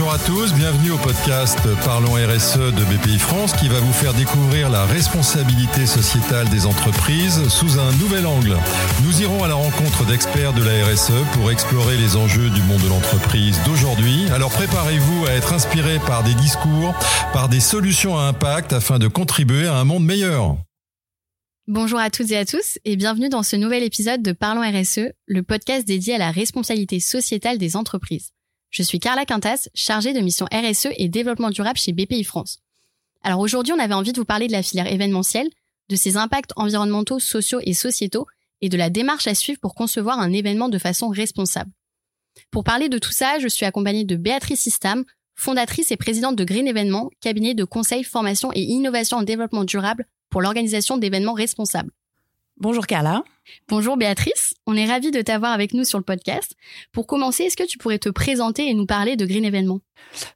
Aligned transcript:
Bonjour 0.00 0.14
à 0.14 0.18
tous, 0.18 0.54
bienvenue 0.54 0.92
au 0.92 0.96
podcast 0.96 1.58
Parlons 1.84 2.14
RSE 2.14 2.56
de 2.56 2.84
BPI 2.84 3.18
France 3.18 3.52
qui 3.52 3.68
va 3.68 3.80
vous 3.80 3.92
faire 3.92 4.14
découvrir 4.14 4.70
la 4.70 4.86
responsabilité 4.86 5.84
sociétale 5.84 6.48
des 6.48 6.64
entreprises 6.64 7.46
sous 7.48 7.78
un 7.78 7.92
nouvel 7.98 8.24
angle. 8.24 8.56
Nous 9.04 9.20
irons 9.20 9.44
à 9.44 9.48
la 9.48 9.56
rencontre 9.56 10.06
d'experts 10.06 10.54
de 10.54 10.62
la 10.62 10.86
RSE 10.86 11.12
pour 11.34 11.50
explorer 11.50 11.98
les 11.98 12.16
enjeux 12.16 12.48
du 12.48 12.62
monde 12.62 12.80
de 12.80 12.88
l'entreprise 12.88 13.60
d'aujourd'hui. 13.66 14.24
Alors 14.32 14.50
préparez-vous 14.50 15.26
à 15.26 15.32
être 15.32 15.52
inspiré 15.52 15.98
par 15.98 16.22
des 16.24 16.34
discours, 16.34 16.94
par 17.34 17.50
des 17.50 17.60
solutions 17.60 18.16
à 18.16 18.22
impact 18.22 18.72
afin 18.72 18.98
de 18.98 19.06
contribuer 19.06 19.66
à 19.66 19.76
un 19.76 19.84
monde 19.84 20.06
meilleur. 20.06 20.56
Bonjour 21.68 21.98
à 21.98 22.08
toutes 22.08 22.30
et 22.30 22.38
à 22.38 22.46
tous 22.46 22.78
et 22.86 22.96
bienvenue 22.96 23.28
dans 23.28 23.42
ce 23.42 23.56
nouvel 23.56 23.82
épisode 23.82 24.22
de 24.22 24.32
Parlons 24.32 24.62
RSE, 24.62 25.12
le 25.26 25.42
podcast 25.42 25.86
dédié 25.86 26.14
à 26.14 26.18
la 26.18 26.30
responsabilité 26.30 27.00
sociétale 27.00 27.58
des 27.58 27.76
entreprises. 27.76 28.30
Je 28.70 28.84
suis 28.84 29.00
Carla 29.00 29.26
Quintas, 29.26 29.68
chargée 29.74 30.12
de 30.12 30.20
mission 30.20 30.46
RSE 30.52 30.88
et 30.96 31.08
développement 31.08 31.50
durable 31.50 31.78
chez 31.78 31.92
BPI 31.92 32.22
France. 32.22 32.60
Alors 33.22 33.40
aujourd'hui, 33.40 33.72
on 33.72 33.80
avait 33.80 33.94
envie 33.94 34.12
de 34.12 34.18
vous 34.18 34.24
parler 34.24 34.46
de 34.46 34.52
la 34.52 34.62
filière 34.62 34.86
événementielle, 34.86 35.50
de 35.88 35.96
ses 35.96 36.16
impacts 36.16 36.52
environnementaux, 36.54 37.18
sociaux 37.18 37.58
et 37.64 37.74
sociétaux, 37.74 38.26
et 38.60 38.68
de 38.68 38.76
la 38.76 38.88
démarche 38.88 39.26
à 39.26 39.34
suivre 39.34 39.58
pour 39.58 39.74
concevoir 39.74 40.20
un 40.20 40.32
événement 40.32 40.68
de 40.68 40.78
façon 40.78 41.08
responsable. 41.08 41.72
Pour 42.52 42.62
parler 42.62 42.88
de 42.88 42.98
tout 42.98 43.10
ça, 43.10 43.40
je 43.40 43.48
suis 43.48 43.66
accompagnée 43.66 44.04
de 44.04 44.14
Béatrice 44.14 44.60
Sistam, 44.60 45.04
fondatrice 45.34 45.90
et 45.90 45.96
présidente 45.96 46.36
de 46.36 46.44
Green 46.44 46.68
Événements, 46.68 47.10
cabinet 47.20 47.54
de 47.54 47.64
conseil, 47.64 48.04
formation 48.04 48.52
et 48.54 48.60
innovation 48.60 49.18
en 49.18 49.22
développement 49.22 49.64
durable 49.64 50.06
pour 50.28 50.42
l'organisation 50.42 50.96
d'événements 50.96 51.32
responsables. 51.32 51.90
Bonjour 52.56 52.86
Carla. 52.86 53.24
Bonjour 53.68 53.96
Béatrice, 53.96 54.54
on 54.66 54.76
est 54.76 54.86
ravis 54.86 55.10
de 55.10 55.20
t'avoir 55.22 55.52
avec 55.52 55.74
nous 55.74 55.84
sur 55.84 55.98
le 55.98 56.04
podcast. 56.04 56.54
Pour 56.92 57.06
commencer, 57.06 57.44
est-ce 57.44 57.56
que 57.56 57.66
tu 57.66 57.78
pourrais 57.78 57.98
te 57.98 58.08
présenter 58.08 58.68
et 58.68 58.74
nous 58.74 58.86
parler 58.86 59.16
de 59.16 59.26
Green 59.26 59.44
Événements 59.44 59.80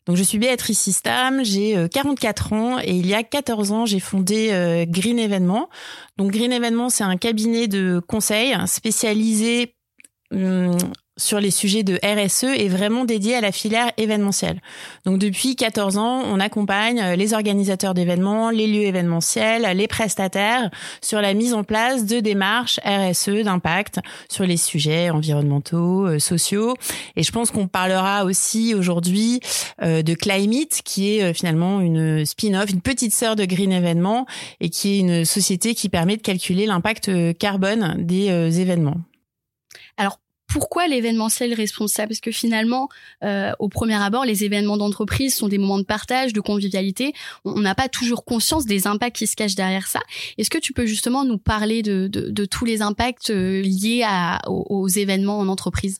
Donc 0.06 0.16
je 0.16 0.22
suis 0.22 0.38
Béatrice 0.38 0.78
Systam, 0.78 1.44
j'ai 1.44 1.88
44 1.92 2.52
euh, 2.52 2.56
ans 2.56 2.78
et 2.80 2.92
il 2.92 3.06
y 3.06 3.14
a 3.14 3.22
14 3.22 3.72
ans, 3.72 3.86
j'ai 3.86 4.00
fondé 4.00 4.50
euh, 4.52 4.84
Green 4.86 5.18
Événements. 5.18 5.68
Donc 6.16 6.32
Green 6.32 6.52
Événements, 6.52 6.90
c'est 6.90 7.04
un 7.04 7.16
cabinet 7.16 7.68
de 7.68 8.00
conseil 8.06 8.54
spécialisé 8.66 9.74
hum, 10.32 10.76
sur 11.16 11.38
les 11.38 11.50
sujets 11.52 11.84
de 11.84 11.98
RSE 12.02 12.44
est 12.44 12.68
vraiment 12.68 13.04
dédié 13.04 13.36
à 13.36 13.40
la 13.40 13.52
filière 13.52 13.92
événementielle. 13.96 14.60
Donc 15.04 15.18
depuis 15.18 15.54
14 15.54 15.96
ans, 15.96 16.22
on 16.26 16.40
accompagne 16.40 17.00
euh, 17.00 17.16
les 17.16 17.34
organisateurs 17.34 17.94
d'événements, 17.94 18.50
les 18.50 18.66
lieux 18.66 18.82
événementiels, 18.82 19.76
les 19.76 19.86
prestataires 19.86 20.70
sur 21.00 21.20
la 21.20 21.34
mise 21.34 21.54
en 21.54 21.62
place 21.62 22.04
de 22.04 22.18
démarches 22.18 22.80
RSE 22.84 23.44
d'impact 23.44 24.00
sur 24.28 24.44
les 24.44 24.56
sujets 24.56 25.10
environnementaux, 25.10 26.06
euh, 26.06 26.18
sociaux. 26.18 26.74
Et 27.14 27.22
je 27.22 27.30
pense 27.30 27.52
qu'on 27.52 27.68
parlera 27.68 28.24
aussi 28.24 28.74
aujourd'hui 28.74 29.40
euh, 29.82 30.02
de 30.02 30.14
Climate, 30.14 30.80
qui 30.84 31.18
est 31.18 31.32
finalement 31.32 31.80
une 31.80 32.26
spin-off, 32.26 32.70
une 32.70 32.80
petite 32.80 33.14
sœur 33.14 33.36
de 33.36 33.44
Green 33.44 33.72
Événements 33.72 34.26
et 34.60 34.68
qui 34.68 34.96
est 34.96 34.98
une 34.98 35.24
société 35.24 35.74
qui 35.74 35.88
permet 35.88 36.16
de 36.16 36.22
calculer 36.22 36.66
l'impact 36.66 37.10
carbone 37.38 37.96
des 37.98 38.60
événements. 38.60 38.96
Alors 39.96 40.18
pourquoi 40.54 40.86
l'événementiel 40.86 41.52
responsable? 41.52 42.10
Parce 42.10 42.20
que 42.20 42.30
finalement, 42.30 42.88
euh, 43.24 43.50
au 43.58 43.68
premier 43.68 44.00
abord, 44.00 44.24
les 44.24 44.44
événements 44.44 44.76
d'entreprise 44.76 45.34
sont 45.34 45.48
des 45.48 45.58
moments 45.58 45.80
de 45.80 45.84
partage, 45.84 46.32
de 46.32 46.40
convivialité. 46.40 47.12
On 47.44 47.58
n'a 47.58 47.74
pas 47.74 47.88
toujours 47.88 48.24
conscience 48.24 48.64
des 48.64 48.86
impacts 48.86 49.16
qui 49.16 49.26
se 49.26 49.34
cachent 49.34 49.56
derrière 49.56 49.88
ça. 49.88 49.98
Est-ce 50.38 50.50
que 50.50 50.58
tu 50.58 50.72
peux 50.72 50.86
justement 50.86 51.24
nous 51.24 51.38
parler 51.38 51.82
de, 51.82 52.44
tous 52.46 52.64
les 52.64 52.82
impacts 52.82 53.30
euh, 53.30 53.62
liés 53.62 54.06
aux, 54.46 54.86
événements 54.86 55.40
en 55.40 55.48
entreprise? 55.48 55.98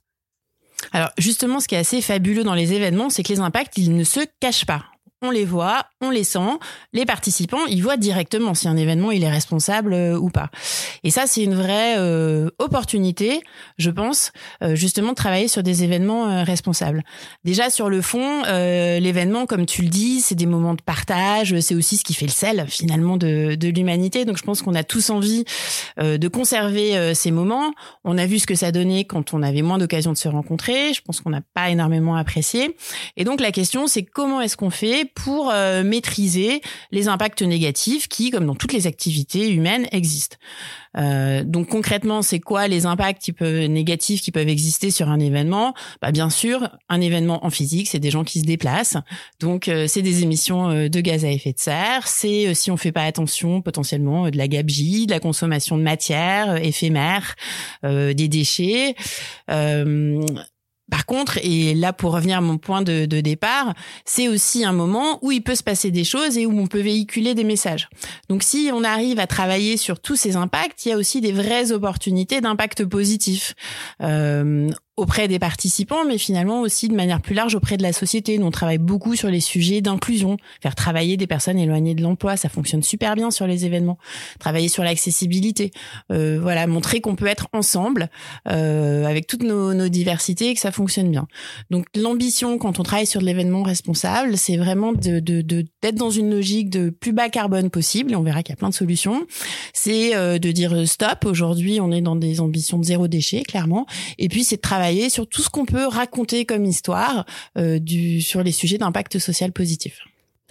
Alors 0.92 1.10
justement, 1.18 1.58
ce 1.58 1.66
qui 1.66 1.74
est 1.74 1.78
assez 1.78 2.00
fabuleux 2.00 2.44
dans 2.44 2.54
les 2.54 2.74
événements, 2.74 3.10
c'est 3.10 3.24
que 3.24 3.32
les 3.32 3.40
impacts, 3.40 3.76
ils 3.76 3.96
ne 3.96 4.04
se 4.04 4.20
cachent 4.38 4.66
pas 4.66 4.84
on 5.24 5.30
les 5.30 5.44
voit, 5.44 5.86
on 6.00 6.10
les 6.10 6.24
sent. 6.24 6.58
Les 6.92 7.06
participants, 7.06 7.64
ils 7.68 7.82
voient 7.82 7.96
directement 7.96 8.54
si 8.54 8.68
un 8.68 8.76
événement 8.76 9.10
il 9.10 9.24
est 9.24 9.30
responsable 9.30 9.94
euh, 9.94 10.18
ou 10.18 10.30
pas. 10.30 10.50
Et 11.02 11.10
ça, 11.10 11.26
c'est 11.26 11.42
une 11.42 11.54
vraie 11.54 11.96
euh, 11.98 12.50
opportunité, 12.58 13.42
je 13.78 13.90
pense, 13.90 14.32
euh, 14.62 14.74
justement 14.74 15.10
de 15.10 15.14
travailler 15.14 15.48
sur 15.48 15.62
des 15.62 15.82
événements 15.84 16.44
responsables. 16.44 17.02
Déjà 17.44 17.70
sur 17.70 17.88
le 17.88 18.02
fond, 18.02 18.42
l'événement, 18.44 19.46
comme 19.46 19.66
tu 19.66 19.82
le 19.82 19.88
dis, 19.88 20.20
c'est 20.20 20.34
des 20.34 20.46
moments 20.46 20.74
de 20.74 20.82
partage. 20.82 21.58
C'est 21.60 21.74
aussi 21.74 21.96
ce 21.96 22.04
qui 22.04 22.14
fait 22.14 22.26
le 22.26 22.32
sel 22.32 22.66
finalement 22.68 23.16
de, 23.16 23.54
de 23.54 23.68
l'humanité. 23.68 24.24
Donc 24.24 24.36
je 24.36 24.42
pense 24.42 24.62
qu'on 24.62 24.74
a 24.74 24.84
tous 24.84 25.10
envie 25.10 25.44
de 25.98 26.28
conserver 26.28 27.14
ces 27.14 27.30
moments. 27.30 27.72
On 28.04 28.18
a 28.18 28.26
vu 28.26 28.38
ce 28.38 28.46
que 28.46 28.54
ça 28.54 28.72
donnait 28.72 29.04
quand 29.04 29.34
on 29.34 29.42
avait 29.42 29.62
moins 29.62 29.78
d'occasions 29.78 30.12
de 30.12 30.18
se 30.18 30.28
rencontrer. 30.28 30.92
Je 30.92 31.00
pense 31.02 31.20
qu'on 31.20 31.30
n'a 31.30 31.42
pas 31.54 31.70
énormément 31.70 32.16
apprécié. 32.16 32.76
Et 33.16 33.24
donc 33.24 33.40
la 33.40 33.52
question, 33.52 33.86
c'est 33.86 34.02
comment 34.02 34.40
est-ce 34.40 34.56
qu'on 34.56 34.70
fait 34.70 35.10
pour 35.14 35.50
euh, 35.50 35.82
maîtriser 35.84 36.60
les 36.90 37.08
impacts 37.08 37.42
négatifs 37.42 38.08
qui, 38.08 38.30
comme 38.30 38.46
dans 38.46 38.54
toutes 38.54 38.72
les 38.72 38.86
activités 38.86 39.50
humaines, 39.50 39.86
existent. 39.92 40.36
Euh, 40.96 41.42
donc 41.44 41.68
concrètement, 41.68 42.22
c'est 42.22 42.40
quoi 42.40 42.68
les 42.68 42.86
impacts 42.86 43.22
qui 43.22 43.32
peuvent, 43.32 43.66
négatifs 43.66 44.22
qui 44.22 44.30
peuvent 44.32 44.48
exister 44.48 44.90
sur 44.90 45.08
un 45.08 45.18
événement? 45.18 45.74
Bah, 46.02 46.12
Bien 46.12 46.30
sûr, 46.30 46.68
un 46.88 47.00
événement 47.00 47.44
en 47.44 47.50
physique, 47.50 47.88
c'est 47.88 47.98
des 47.98 48.10
gens 48.10 48.24
qui 48.24 48.40
se 48.40 48.44
déplacent. 48.44 48.96
Donc 49.40 49.68
euh, 49.68 49.86
c'est 49.88 50.02
des 50.02 50.22
émissions 50.22 50.88
de 50.88 51.00
gaz 51.00 51.24
à 51.24 51.30
effet 51.30 51.52
de 51.52 51.58
serre. 51.58 52.06
C'est, 52.06 52.54
si 52.54 52.70
on 52.70 52.76
fait 52.76 52.92
pas 52.92 53.04
attention, 53.04 53.62
potentiellement 53.62 54.30
de 54.30 54.36
la 54.36 54.48
gabegie, 54.48 55.06
de 55.06 55.12
la 55.12 55.20
consommation 55.20 55.76
de 55.78 55.82
matière 55.82 56.56
éphémère, 56.56 57.34
des 57.82 58.28
déchets. 58.28 58.94
Par 60.90 61.06
contre, 61.06 61.38
et 61.42 61.74
là 61.74 61.92
pour 61.92 62.12
revenir 62.12 62.38
à 62.38 62.40
mon 62.40 62.58
point 62.58 62.82
de, 62.82 63.06
départ, 63.06 63.74
c'est 64.04 64.28
aussi 64.28 64.64
un 64.64 64.72
moment 64.72 65.18
où 65.22 65.32
il 65.32 65.42
peut 65.42 65.54
se 65.54 65.62
passer 65.62 65.90
des 65.90 66.04
choses 66.04 66.36
et 66.36 66.46
où 66.46 66.58
on 66.58 66.66
peut 66.66 66.80
véhiculer 66.80 67.34
des 67.34 67.44
messages. 67.44 67.88
Donc 68.28 68.42
si 68.42 68.70
on 68.72 68.84
arrive 68.84 69.18
à 69.18 69.26
travailler 69.26 69.76
sur 69.76 70.00
tous 70.00 70.16
ces 70.16 70.36
impacts, 70.36 70.84
il 70.84 70.90
y 70.90 70.92
a 70.92 70.96
aussi 70.96 71.20
des 71.20 71.32
vraies 71.32 71.72
opportunités 71.72 72.40
d'impact 72.40 72.84
positif. 72.84 73.54
Euh, 74.02 74.70
auprès 74.96 75.26
des 75.26 75.40
participants, 75.40 76.04
mais 76.06 76.18
finalement 76.18 76.60
aussi 76.60 76.88
de 76.88 76.94
manière 76.94 77.20
plus 77.20 77.34
large 77.34 77.56
auprès 77.56 77.76
de 77.76 77.82
la 77.82 77.92
société. 77.92 78.38
On 78.40 78.52
travaille 78.52 78.78
beaucoup 78.78 79.16
sur 79.16 79.28
les 79.28 79.40
sujets 79.40 79.80
d'inclusion, 79.80 80.36
faire 80.62 80.76
travailler 80.76 81.16
des 81.16 81.26
personnes 81.26 81.58
éloignées 81.58 81.96
de 81.96 82.02
l'emploi, 82.02 82.36
ça 82.36 82.48
fonctionne 82.48 82.82
super 82.82 83.16
bien 83.16 83.32
sur 83.32 83.48
les 83.48 83.64
événements. 83.64 83.98
Travailler 84.38 84.68
sur 84.68 84.84
l'accessibilité, 84.84 85.72
euh, 86.12 86.38
voilà, 86.40 86.68
montrer 86.68 87.00
qu'on 87.00 87.16
peut 87.16 87.26
être 87.26 87.48
ensemble 87.52 88.08
euh, 88.48 89.04
avec 89.04 89.26
toutes 89.26 89.42
nos, 89.42 89.74
nos, 89.74 89.88
diversités 89.88 90.50
et 90.50 90.54
que 90.54 90.60
ça 90.60 90.70
fonctionne 90.70 91.10
bien. 91.10 91.26
Donc 91.70 91.86
l'ambition 91.96 92.56
quand 92.58 92.78
on 92.78 92.84
travaille 92.84 93.06
sur 93.06 93.20
l'événement 93.20 93.64
responsable, 93.64 94.36
c'est 94.36 94.56
vraiment 94.56 94.92
de 94.92 95.18
d'être 95.18 95.94
de, 95.94 95.98
dans 95.98 96.10
une 96.10 96.30
logique 96.30 96.70
de 96.70 96.90
plus 96.90 97.12
bas 97.12 97.28
carbone 97.30 97.68
possible. 97.68 98.12
Et 98.12 98.16
on 98.16 98.22
verra 98.22 98.42
qu'il 98.42 98.52
y 98.52 98.54
a 98.54 98.56
plein 98.56 98.68
de 98.68 98.74
solutions. 98.74 99.26
C'est 99.72 100.14
euh, 100.14 100.38
de 100.38 100.52
dire 100.52 100.86
stop. 100.86 101.24
Aujourd'hui, 101.24 101.80
on 101.80 101.90
est 101.90 102.00
dans 102.00 102.16
des 102.16 102.40
ambitions 102.40 102.78
de 102.78 102.84
zéro 102.84 103.08
déchet, 103.08 103.42
clairement. 103.42 103.86
Et 104.18 104.28
puis 104.28 104.44
c'est 104.44 104.56
de 104.56 104.60
travailler 104.60 104.83
sur 105.08 105.26
tout 105.28 105.42
ce 105.42 105.50
qu'on 105.50 105.64
peut 105.64 105.86
raconter 105.86 106.44
comme 106.44 106.64
histoire 106.64 107.24
euh, 107.56 107.78
du, 107.78 108.20
sur 108.20 108.42
les 108.42 108.52
sujets 108.52 108.78
d'impact 108.78 109.18
social 109.18 109.52
positif. 109.52 110.00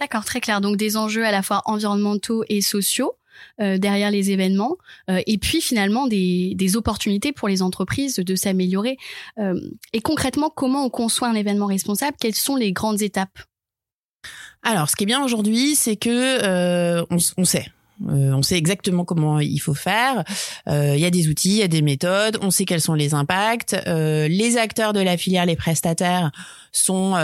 D'accord, 0.00 0.24
très 0.24 0.40
clair. 0.40 0.60
Donc 0.60 0.76
des 0.76 0.96
enjeux 0.96 1.24
à 1.24 1.30
la 1.30 1.42
fois 1.42 1.62
environnementaux 1.66 2.44
et 2.48 2.60
sociaux. 2.60 3.14
Euh, 3.60 3.78
derrière 3.78 4.12
les 4.12 4.30
événements 4.30 4.76
euh, 5.10 5.20
et 5.26 5.38
puis 5.38 5.60
finalement 5.60 6.06
des, 6.06 6.52
des, 6.54 6.76
opportunités 6.76 7.32
pour 7.32 7.48
les 7.48 7.62
entreprises 7.62 8.14
de 8.14 8.36
s'améliorer. 8.36 8.96
et 9.92 10.00
concrètement, 10.00 10.50
comment 10.54 10.84
on 10.84 10.88
conçoit 10.88 11.26
un 11.26 11.34
événement 11.34 11.66
responsable? 11.66 12.16
Quelles 12.20 12.36
sont 12.36 12.54
les 12.54 12.70
grandes 12.70 13.02
étapes? 13.02 13.40
Alors, 14.62 14.88
ce 14.88 14.94
qui 14.94 15.02
est 15.02 15.06
bien 15.06 15.24
aujourd'hui, 15.24 15.74
c'est 15.74 15.96
que 15.96 17.02
on, 17.10 17.18
on, 17.36 17.44
sait, 17.44 17.66
euh, 18.08 18.32
on 18.32 18.42
sait 18.42 18.56
exactement 18.56 19.04
comment 19.04 19.40
il 19.40 19.58
faut 19.58 19.74
faire. 19.74 20.24
Euh, 20.68 20.94
il 20.94 21.00
y 21.00 21.04
a 21.04 21.10
des 21.10 21.28
outils, 21.28 21.50
il 21.50 21.58
y 21.58 21.62
a 21.62 21.68
des 21.68 21.82
méthodes. 21.82 22.38
On 22.42 22.50
sait 22.50 22.64
quels 22.64 22.80
sont 22.80 22.94
les 22.94 23.14
impacts. 23.14 23.74
Euh, 23.86 24.28
les 24.28 24.56
acteurs 24.56 24.92
de 24.92 25.00
la 25.00 25.16
filière, 25.16 25.46
les 25.46 25.56
prestataires, 25.56 26.30
sont 26.72 27.14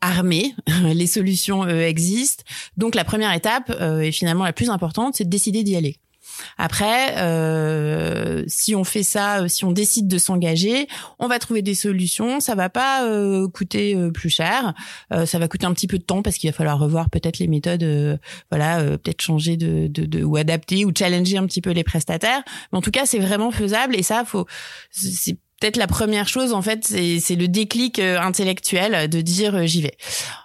armés. 0.00 0.54
les 0.84 1.06
solutions 1.06 1.68
existent. 1.68 2.44
Donc 2.76 2.94
la 2.94 3.04
première 3.04 3.32
étape, 3.32 3.70
et 4.02 4.12
finalement 4.12 4.44
la 4.44 4.52
plus 4.52 4.70
importante, 4.70 5.14
c'est 5.16 5.24
de 5.24 5.30
décider 5.30 5.62
d'y 5.62 5.76
aller. 5.76 5.96
Après, 6.56 7.16
euh, 7.18 8.44
si 8.46 8.74
on 8.74 8.84
fait 8.84 9.02
ça, 9.02 9.42
euh, 9.42 9.48
si 9.48 9.64
on 9.64 9.72
décide 9.72 10.08
de 10.08 10.18
s'engager, 10.18 10.88
on 11.18 11.28
va 11.28 11.38
trouver 11.38 11.62
des 11.62 11.74
solutions. 11.74 12.40
Ça 12.40 12.54
va 12.54 12.68
pas 12.68 13.04
euh, 13.04 13.48
coûter 13.48 13.94
euh, 13.94 14.10
plus 14.10 14.30
cher. 14.30 14.74
ça 15.10 15.38
va 15.38 15.48
coûter 15.48 15.66
un 15.66 15.72
petit 15.72 15.86
peu 15.86 15.98
de 15.98 16.02
temps 16.02 16.22
parce 16.22 16.36
qu'il 16.36 16.50
va 16.50 16.56
falloir 16.56 16.78
revoir 16.78 17.10
peut-être 17.10 17.38
les 17.38 17.48
méthodes, 17.48 18.18
voilà, 18.50 18.82
peut-être 18.98 19.20
changer 19.20 19.56
de, 19.56 19.86
de, 19.88 20.04
de, 20.04 20.24
ou 20.24 20.36
adapter 20.36 20.84
ou 20.84 20.92
challenger 20.96 21.38
un 21.38 21.46
petit 21.46 21.60
peu 21.60 21.70
les 21.70 21.84
prestataires. 21.84 22.42
Mais 22.72 22.78
en 22.78 22.82
tout 22.82 22.90
cas, 22.90 23.06
c'est 23.06 23.18
vraiment 23.18 23.50
faisable 23.50 23.96
et 23.96 24.02
ça, 24.02 24.24
faut 24.24 24.46
c'est 24.90 25.38
peut-être 25.60 25.76
la 25.76 25.86
première 25.86 26.28
chose 26.28 26.52
en 26.52 26.62
fait 26.62 26.84
c'est 26.84 27.34
le 27.34 27.48
déclic 27.48 27.98
euh, 27.98 28.18
intellectuel 28.20 29.08
de 29.08 29.20
dire 29.20 29.56
euh, 29.56 29.66
j'y 29.66 29.82
vais. 29.82 29.96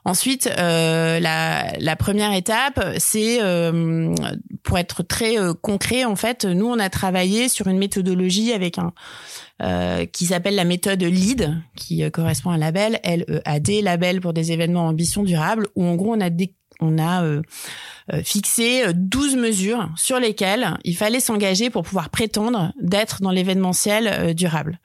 Ensuite 0.06 0.50
euh, 0.58 1.20
la, 1.20 1.96
première 1.96 2.34
étape 2.34 2.84
c'est 2.98 3.40
pour 4.64 4.78
être 4.78 5.04
très 5.04 5.36
concret 5.62 6.06
en 6.06 6.16
fait 6.16 6.44
nous 6.46 6.66
on 6.66 6.80
a 6.80 6.90
travaillé 6.90 7.48
sur 7.48 7.68
une 7.68 7.78
méthodologie 7.78 8.52
avec 8.52 8.78
un 8.78 8.94
qui 10.12 10.26
s'appelle 10.26 10.56
la 10.56 10.66
méthode 10.66 11.02
LEAD 11.02 11.62
qui 11.78 12.10
correspond 12.12 12.50
à 12.50 12.56
un 12.56 12.58
label 12.58 13.00
LEAD 13.06 13.84
label 13.84 14.20
pour 14.20 14.34
des 14.34 14.52
événements 14.52 14.88
ambition 14.88 15.24
durable 15.24 15.68
où 15.76 15.86
en 15.86 15.96
gros 15.96 16.14
on 16.14 16.20
a 16.20 16.30
des 16.30 16.54
on 16.80 16.98
a 16.98 17.24
euh, 17.24 17.42
euh, 18.14 18.22
fixé 18.24 18.84
12 18.94 19.36
mesures 19.36 19.90
sur 19.96 20.20
lesquelles 20.20 20.78
il 20.84 20.96
fallait 20.96 21.20
s'engager 21.20 21.70
pour 21.70 21.84
pouvoir 21.84 22.10
prétendre 22.10 22.74
d'être 22.82 23.22
dans 23.22 23.32
l'événementiel 23.32 24.08
euh, 24.08 24.34
durable. 24.34 24.80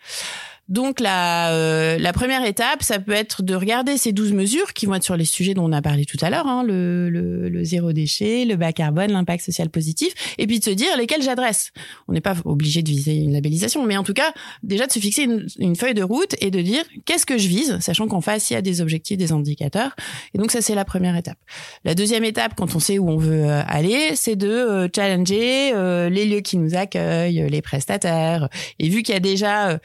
Donc 0.68 1.00
la, 1.00 1.52
euh, 1.52 1.96
la 1.98 2.12
première 2.12 2.44
étape, 2.44 2.82
ça 2.82 2.98
peut 2.98 3.12
être 3.12 3.42
de 3.42 3.54
regarder 3.54 3.96
ces 3.96 4.12
12 4.12 4.34
mesures 4.34 4.74
qui 4.74 4.84
vont 4.84 4.94
être 4.94 5.02
sur 5.02 5.16
les 5.16 5.24
sujets 5.24 5.54
dont 5.54 5.64
on 5.64 5.72
a 5.72 5.80
parlé 5.80 6.04
tout 6.04 6.18
à 6.20 6.28
l'heure, 6.28 6.46
hein, 6.46 6.62
le, 6.62 7.08
le, 7.08 7.48
le, 7.48 7.64
zéro 7.64 7.92
déchet, 7.92 8.44
le 8.44 8.56
bas 8.56 8.74
carbone, 8.74 9.10
l'impact 9.10 9.44
social 9.44 9.70
positif, 9.70 10.12
et 10.36 10.46
puis 10.46 10.58
de 10.58 10.64
se 10.64 10.70
dire 10.70 10.94
lesquels 10.98 11.22
j'adresse. 11.22 11.72
On 12.06 12.12
n'est 12.12 12.20
pas 12.20 12.34
obligé 12.44 12.82
de 12.82 12.88
viser 12.90 13.14
une 13.14 13.32
labellisation, 13.32 13.84
mais 13.86 13.96
en 13.96 14.04
tout 14.04 14.12
cas 14.12 14.32
déjà 14.62 14.86
de 14.86 14.92
se 14.92 14.98
fixer 14.98 15.22
une, 15.22 15.46
une 15.58 15.74
feuille 15.74 15.94
de 15.94 16.02
route 16.02 16.34
et 16.40 16.50
de 16.50 16.60
dire 16.60 16.84
qu'est-ce 17.06 17.24
que 17.24 17.38
je 17.38 17.48
vise, 17.48 17.78
sachant 17.80 18.06
qu'en 18.06 18.20
face 18.20 18.50
il 18.50 18.54
y 18.54 18.56
a 18.56 18.62
des 18.62 18.82
objectifs, 18.82 19.16
des 19.16 19.32
indicateurs. 19.32 19.96
Et 20.34 20.38
donc 20.38 20.50
ça 20.50 20.60
c'est 20.60 20.74
la 20.74 20.84
première 20.84 21.16
étape. 21.16 21.38
La 21.84 21.94
deuxième 21.94 22.24
étape, 22.24 22.52
quand 22.56 22.74
on 22.76 22.78
sait 22.78 22.98
où 22.98 23.08
on 23.08 23.16
veut 23.16 23.44
euh, 23.44 23.62
aller, 23.66 24.16
c'est 24.16 24.36
de 24.36 24.48
euh, 24.48 24.88
challenger 24.94 25.72
les 26.10 26.26
lieux 26.26 26.40
qui 26.40 26.58
nous 26.58 26.74
accueillent, 26.74 27.46
les 27.48 27.62
prestataires. 27.62 28.48
Et 28.78 28.88
vu 28.88 29.02
qu'il 29.02 29.14
y 29.14 29.16
a 29.16 29.20
déjà 29.20 29.78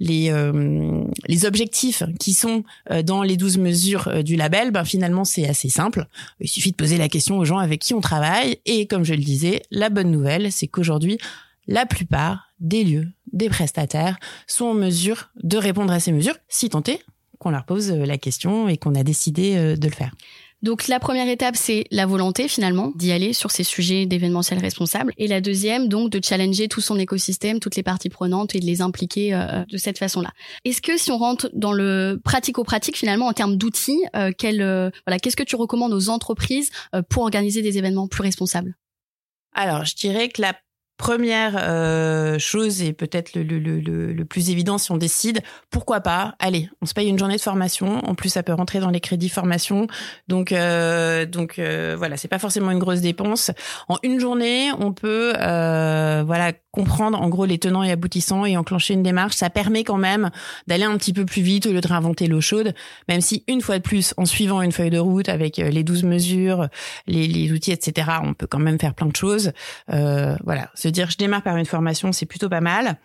les, 0.00 0.30
euh, 0.30 1.04
les 1.28 1.44
objectifs 1.44 2.02
qui 2.18 2.32
sont 2.32 2.64
euh, 2.90 3.02
dans 3.02 3.22
les 3.22 3.36
12 3.36 3.58
mesures 3.58 4.08
euh, 4.08 4.22
du 4.22 4.34
label, 4.34 4.70
ben 4.70 4.84
finalement 4.84 5.24
c'est 5.24 5.46
assez 5.46 5.68
simple. 5.68 6.06
Il 6.40 6.48
suffit 6.48 6.72
de 6.72 6.76
poser 6.76 6.96
la 6.96 7.08
question 7.08 7.38
aux 7.38 7.44
gens 7.44 7.58
avec 7.58 7.80
qui 7.80 7.94
on 7.94 8.00
travaille 8.00 8.58
et 8.64 8.86
comme 8.86 9.04
je 9.04 9.14
le 9.14 9.22
disais, 9.22 9.62
la 9.70 9.90
bonne 9.90 10.10
nouvelle, 10.10 10.50
c'est 10.50 10.66
qu'aujourd'hui, 10.66 11.18
la 11.68 11.84
plupart 11.86 12.48
des 12.58 12.82
lieux, 12.82 13.08
des 13.32 13.50
prestataires 13.50 14.18
sont 14.46 14.64
en 14.64 14.74
mesure 14.74 15.30
de 15.42 15.58
répondre 15.58 15.92
à 15.92 16.00
ces 16.00 16.12
mesures, 16.12 16.36
si 16.48 16.70
tant 16.70 16.82
est 16.84 17.00
qu'on 17.38 17.50
leur 17.50 17.64
pose 17.64 17.90
la 17.90 18.18
question 18.18 18.68
et 18.68 18.76
qu'on 18.76 18.94
a 18.94 19.02
décidé 19.02 19.76
de 19.76 19.88
le 19.88 19.94
faire. 19.94 20.12
Donc 20.62 20.88
la 20.88 21.00
première 21.00 21.28
étape, 21.28 21.56
c'est 21.56 21.84
la 21.90 22.04
volonté 22.04 22.46
finalement 22.46 22.92
d'y 22.94 23.12
aller 23.12 23.32
sur 23.32 23.50
ces 23.50 23.64
sujets 23.64 24.04
d'événementiel 24.04 24.58
responsable. 24.58 25.12
Et 25.16 25.26
la 25.26 25.40
deuxième, 25.40 25.88
donc, 25.88 26.10
de 26.10 26.20
challenger 26.22 26.68
tout 26.68 26.82
son 26.82 26.98
écosystème, 26.98 27.60
toutes 27.60 27.76
les 27.76 27.82
parties 27.82 28.10
prenantes 28.10 28.54
et 28.54 28.60
de 28.60 28.66
les 28.66 28.82
impliquer 28.82 29.32
euh, 29.32 29.64
de 29.66 29.76
cette 29.78 29.98
façon-là. 29.98 30.30
Est-ce 30.66 30.82
que 30.82 30.98
si 30.98 31.10
on 31.10 31.18
rentre 31.18 31.48
dans 31.54 31.72
le 31.72 32.20
pratico-pratique 32.22 32.96
finalement 32.96 33.26
en 33.26 33.32
termes 33.32 33.56
d'outils, 33.56 34.02
euh, 34.14 34.32
euh, 34.44 34.90
voilà, 35.06 35.18
qu'est-ce 35.18 35.36
que 35.36 35.42
tu 35.42 35.56
recommandes 35.56 35.94
aux 35.94 36.08
entreprises 36.10 36.70
pour 37.08 37.22
organiser 37.22 37.62
des 37.62 37.78
événements 37.78 38.08
plus 38.08 38.22
responsables? 38.22 38.76
Alors, 39.54 39.84
je 39.84 39.94
dirais 39.94 40.28
que 40.28 40.42
la 40.42 40.54
Première 41.00 41.56
euh, 41.58 42.38
chose 42.38 42.82
et 42.82 42.92
peut-être 42.92 43.34
le, 43.34 43.42
le, 43.42 43.58
le, 43.58 44.12
le, 44.12 44.24
plus 44.26 44.50
évident 44.50 44.76
si 44.76 44.92
on 44.92 44.98
décide, 44.98 45.40
pourquoi 45.70 46.00
pas 46.00 46.34
Allez, 46.38 46.68
on 46.82 46.86
se 46.86 46.92
paye 46.92 47.08
une 47.08 47.18
journée 47.18 47.36
de 47.36 47.40
formation. 47.40 48.06
En 48.06 48.14
plus, 48.14 48.28
ça 48.28 48.42
peut 48.42 48.52
rentrer 48.52 48.80
dans 48.80 48.90
les 48.90 49.00
crédits 49.00 49.30
formation. 49.30 49.86
Donc, 50.28 50.52
euh, 50.52 51.24
donc 51.24 51.58
euh, 51.58 51.94
voilà, 51.96 52.18
c'est 52.18 52.28
pas 52.28 52.38
forcément 52.38 52.70
une 52.70 52.78
grosse 52.78 53.00
dépense. 53.00 53.50
En 53.88 53.96
une 54.02 54.20
journée, 54.20 54.72
on 54.78 54.92
peut 54.92 55.32
euh, 55.38 56.22
voilà 56.26 56.52
comprendre 56.72 57.20
en 57.20 57.28
gros 57.28 57.46
les 57.46 57.58
tenants 57.58 57.82
et 57.82 57.90
aboutissants 57.90 58.44
et 58.44 58.56
enclencher 58.56 58.94
une 58.94 59.02
démarche. 59.02 59.36
Ça 59.36 59.50
permet 59.50 59.84
quand 59.84 59.96
même 59.96 60.30
d'aller 60.66 60.84
un 60.84 60.96
petit 60.96 61.12
peu 61.12 61.24
plus 61.24 61.42
vite 61.42 61.66
au 61.66 61.72
lieu 61.72 61.80
de 61.80 61.88
réinventer 61.88 62.26
l'eau 62.26 62.40
chaude. 62.40 62.74
Même 63.08 63.20
si 63.20 63.44
une 63.48 63.60
fois 63.60 63.78
de 63.78 63.82
plus, 63.82 64.14
en 64.16 64.24
suivant 64.24 64.62
une 64.62 64.72
feuille 64.72 64.90
de 64.90 64.98
route 64.98 65.28
avec 65.28 65.58
euh, 65.58 65.70
les 65.70 65.82
12 65.82 66.04
mesures, 66.04 66.68
les, 67.06 67.26
les 67.26 67.52
outils, 67.52 67.72
etc., 67.72 68.08
on 68.22 68.34
peut 68.34 68.46
quand 68.46 68.58
même 68.58 68.78
faire 68.78 68.94
plein 68.94 69.06
de 69.06 69.16
choses. 69.16 69.52
Euh, 69.92 70.36
voilà 70.44 70.70
dire 70.90 71.10
je 71.10 71.16
démarre 71.16 71.42
par 71.42 71.56
une 71.56 71.66
formation, 71.66 72.12
c'est 72.12 72.26
plutôt 72.26 72.48
pas 72.48 72.60
mal. 72.60 72.98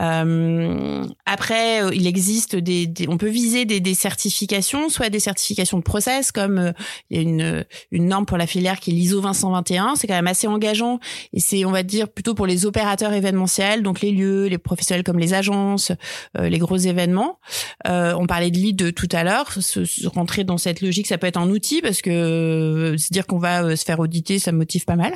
Euh, 0.00 1.04
après, 1.26 1.82
euh, 1.82 1.90
il 1.94 2.06
existe 2.06 2.56
des, 2.56 2.92
on 3.08 3.16
peut 3.16 3.28
viser 3.28 3.64
des, 3.64 3.80
des, 3.80 3.94
certifications, 3.94 4.88
soit 4.88 5.08
des 5.08 5.20
certifications 5.20 5.78
de 5.78 5.82
process, 5.82 6.32
comme 6.32 6.58
euh, 6.58 6.72
il 7.10 7.16
y 7.16 7.20
a 7.20 7.22
une, 7.22 7.64
une 7.90 8.06
norme 8.06 8.26
pour 8.26 8.38
la 8.38 8.46
filière 8.46 8.80
qui 8.80 8.90
est 8.90 8.94
l'ISO 8.94 9.20
221, 9.20 9.96
c'est 9.96 10.06
quand 10.06 10.14
même 10.14 10.26
assez 10.26 10.46
engageant 10.46 11.00
et 11.32 11.40
c'est, 11.40 11.64
on 11.64 11.70
va 11.70 11.82
dire, 11.82 12.08
plutôt 12.08 12.34
pour 12.34 12.46
les 12.46 12.66
opérateurs 12.66 13.12
événementiels, 13.12 13.82
donc 13.82 14.00
les 14.00 14.12
lieux, 14.12 14.46
les 14.46 14.58
professionnels 14.58 15.04
comme 15.04 15.18
les 15.18 15.34
agences, 15.34 15.92
les 16.38 16.58
gros 16.58 16.76
événements. 16.76 17.38
on 17.84 18.26
parlait 18.26 18.50
de 18.50 18.56
lead 18.56 18.94
tout 18.94 19.08
à 19.12 19.24
l'heure, 19.24 19.52
se, 19.52 20.08
rentrer 20.08 20.44
dans 20.44 20.58
cette 20.58 20.80
logique, 20.80 21.06
ça 21.06 21.18
peut 21.18 21.26
être 21.26 21.36
un 21.36 21.50
outil 21.50 21.82
parce 21.82 22.02
que 22.02 22.94
se 22.98 23.12
dire 23.12 23.26
qu'on 23.26 23.38
va 23.38 23.76
se 23.76 23.84
faire 23.84 24.00
auditer, 24.00 24.38
ça 24.38 24.52
motive 24.52 24.84
pas 24.84 24.96
mal. 24.96 25.14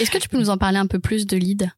Est-ce 0.00 0.10
que 0.10 0.18
tu 0.18 0.28
peux 0.28 0.38
nous 0.38 0.50
en 0.50 0.58
parler 0.58 0.78
un 0.78 0.86
peu 0.86 0.98
plus 0.98 1.21
de 1.26 1.38
lead 1.38 1.72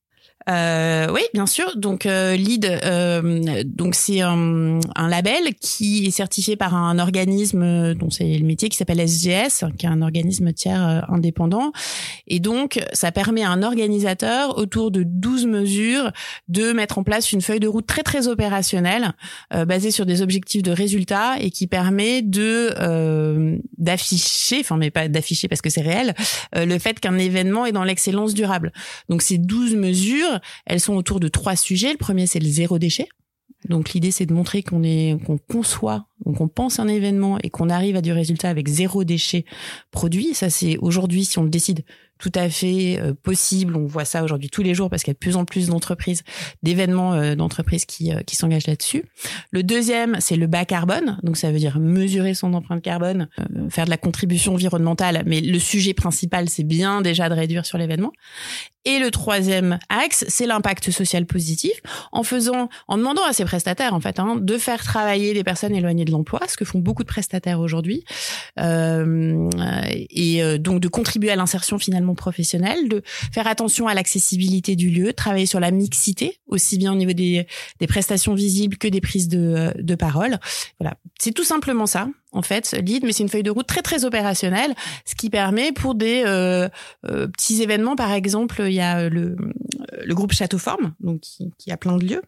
euh, 0.50 1.06
oui, 1.10 1.22
bien 1.32 1.46
sûr. 1.46 1.74
Donc 1.76 2.04
euh, 2.04 2.36
LEED, 2.36 2.66
euh, 2.84 3.62
donc 3.64 3.94
c'est 3.94 4.20
un, 4.20 4.78
un, 4.94 5.08
label 5.08 5.54
qui 5.58 6.06
est 6.06 6.10
certifié 6.10 6.54
par 6.56 6.74
un 6.74 6.98
organisme 6.98 7.94
dont 7.94 8.10
c'est 8.10 8.36
le 8.38 8.44
métier 8.44 8.68
qui 8.68 8.76
s'appelle 8.76 9.00
SGS, 9.00 9.64
qui 9.78 9.86
est 9.86 9.88
un 9.88 10.02
organisme 10.02 10.52
tiers 10.52 10.86
euh, 10.86 11.00
indépendant. 11.08 11.72
Et 12.26 12.40
donc 12.40 12.78
ça 12.92 13.10
permet 13.10 13.42
à 13.42 13.50
un 13.50 13.62
organisateur 13.62 14.58
autour 14.58 14.90
de 14.90 15.02
12 15.02 15.46
mesures 15.46 16.12
de 16.48 16.72
mettre 16.72 16.98
en 16.98 17.04
place 17.04 17.32
une 17.32 17.40
feuille 17.40 17.60
de 17.60 17.68
route 17.68 17.86
très 17.86 18.02
très 18.02 18.28
opérationnelle 18.28 19.12
euh, 19.54 19.64
basée 19.64 19.90
sur 19.90 20.04
des 20.04 20.20
objectifs 20.20 20.62
de 20.62 20.72
résultats 20.72 21.36
et 21.40 21.50
qui 21.50 21.66
permet 21.66 22.20
de 22.20 22.74
euh, 22.80 23.56
d'afficher, 23.78 24.58
enfin 24.60 24.76
mais 24.76 24.90
pas 24.90 25.08
d'afficher 25.08 25.48
parce 25.48 25.62
que 25.62 25.70
c'est 25.70 25.80
réel, 25.80 26.14
le 26.54 26.78
fait 26.78 27.00
qu'un 27.00 27.16
événement 27.16 27.66
est 27.66 27.72
dans 27.72 27.84
l'excellence 27.84 28.34
durable. 28.34 28.72
Donc 29.08 29.22
ces 29.22 29.38
12 29.38 29.76
mesures 29.76 30.33
elles 30.66 30.80
sont 30.80 30.94
autour 30.94 31.20
de 31.20 31.28
trois 31.28 31.56
sujets. 31.56 31.92
Le 31.92 31.98
premier, 31.98 32.26
c'est 32.26 32.40
le 32.40 32.48
zéro 32.48 32.78
déchet. 32.78 33.08
Donc 33.68 33.92
l'idée, 33.92 34.10
c'est 34.10 34.26
de 34.26 34.34
montrer 34.34 34.62
qu'on 34.62 34.82
est, 34.82 35.18
qu'on 35.24 35.38
conçoit, 35.38 36.06
qu'on 36.24 36.48
pense 36.48 36.78
un 36.78 36.88
événement 36.88 37.38
et 37.42 37.50
qu'on 37.50 37.70
arrive 37.70 37.96
à 37.96 38.00
du 38.00 38.12
résultat 38.12 38.48
avec 38.48 38.68
zéro 38.68 39.04
déchet 39.04 39.44
produit. 39.90 40.34
Ça, 40.34 40.50
c'est 40.50 40.76
aujourd'hui, 40.78 41.24
si 41.24 41.38
on 41.38 41.44
le 41.44 41.50
décide, 41.50 41.84
tout 42.18 42.32
à 42.34 42.48
fait 42.48 42.98
euh, 43.00 43.12
possible. 43.12 43.76
On 43.76 43.86
voit 43.86 44.04
ça 44.04 44.22
aujourd'hui 44.22 44.48
tous 44.48 44.62
les 44.62 44.74
jours 44.74 44.88
parce 44.88 45.02
qu'il 45.02 45.10
y 45.10 45.12
a 45.12 45.14
de 45.14 45.18
plus 45.18 45.36
en 45.36 45.44
plus 45.44 45.68
d'entreprises, 45.68 46.22
d'événements 46.62 47.14
euh, 47.14 47.34
d'entreprises 47.34 47.84
qui, 47.84 48.12
euh, 48.12 48.20
qui 48.20 48.36
s'engagent 48.36 48.66
là-dessus. 48.66 49.04
Le 49.50 49.62
deuxième, 49.62 50.16
c'est 50.20 50.36
le 50.36 50.46
bas 50.46 50.64
carbone. 50.64 51.18
Donc 51.22 51.36
ça 51.36 51.50
veut 51.50 51.58
dire 51.58 51.78
mesurer 51.78 52.34
son 52.34 52.54
empreinte 52.54 52.82
carbone, 52.82 53.28
faire 53.68 53.84
de 53.84 53.90
la 53.90 53.96
contribution 53.96 54.54
environnementale. 54.54 55.22
Mais 55.26 55.40
le 55.40 55.58
sujet 55.58 55.94
principal, 55.94 56.48
c'est 56.48 56.64
bien 56.64 57.02
déjà 57.02 57.28
de 57.28 57.34
réduire 57.34 57.66
sur 57.66 57.78
l'événement. 57.78 58.12
Et 58.86 58.98
le 58.98 59.10
troisième 59.10 59.78
axe, 59.88 60.26
c'est 60.28 60.46
l'impact 60.46 60.90
social 60.90 61.24
positif, 61.24 61.72
en 62.12 62.22
faisant, 62.22 62.68
en 62.86 62.98
demandant 62.98 63.24
à 63.24 63.32
ces 63.32 63.44
prestataires 63.46 63.94
en 63.94 64.00
fait, 64.00 64.18
hein, 64.18 64.36
de 64.38 64.58
faire 64.58 64.84
travailler 64.84 65.32
les 65.32 65.42
personnes 65.42 65.74
éloignées 65.74 66.03
de 66.04 66.10
l'emploi, 66.10 66.40
ce 66.48 66.56
que 66.56 66.64
font 66.64 66.78
beaucoup 66.78 67.02
de 67.02 67.08
prestataires 67.08 67.60
aujourd'hui, 67.60 68.04
euh, 68.58 69.48
et 70.10 70.58
donc 70.58 70.80
de 70.80 70.88
contribuer 70.88 71.30
à 71.30 71.36
l'insertion 71.36 71.78
finalement 71.78 72.14
professionnel, 72.14 72.88
de 72.88 73.02
faire 73.32 73.46
attention 73.46 73.88
à 73.88 73.94
l'accessibilité 73.94 74.76
du 74.76 74.90
lieu, 74.90 75.12
travailler 75.12 75.46
sur 75.46 75.60
la 75.60 75.70
mixité, 75.70 76.38
aussi 76.46 76.78
bien 76.78 76.92
au 76.92 76.96
niveau 76.96 77.12
des, 77.12 77.46
des 77.80 77.86
prestations 77.86 78.34
visibles 78.34 78.76
que 78.76 78.88
des 78.88 79.00
prises 79.00 79.28
de, 79.28 79.72
de 79.78 79.94
parole. 79.94 80.38
Voilà, 80.80 80.96
c'est 81.18 81.32
tout 81.32 81.44
simplement 81.44 81.86
ça 81.86 82.08
en 82.34 82.42
fait, 82.42 82.72
lead, 82.84 83.04
mais 83.04 83.12
c'est 83.12 83.22
une 83.22 83.28
feuille 83.28 83.42
de 83.42 83.50
route 83.50 83.66
très 83.66 83.80
très 83.80 84.04
opérationnelle, 84.04 84.74
ce 85.06 85.14
qui 85.14 85.30
permet 85.30 85.72
pour 85.72 85.94
des 85.94 86.22
euh, 86.26 86.68
euh, 87.06 87.28
petits 87.28 87.62
événements, 87.62 87.96
par 87.96 88.12
exemple, 88.12 88.62
il 88.66 88.74
y 88.74 88.80
a 88.80 89.08
le, 89.08 89.36
le 90.04 90.14
groupe 90.14 90.32
Château 90.32 90.58
Forme, 90.58 90.94
donc 91.00 91.20
qui, 91.20 91.52
qui, 91.58 91.70
a 91.70 91.76
plein 91.76 91.96
de 91.96 92.04
lieux, 92.04 92.22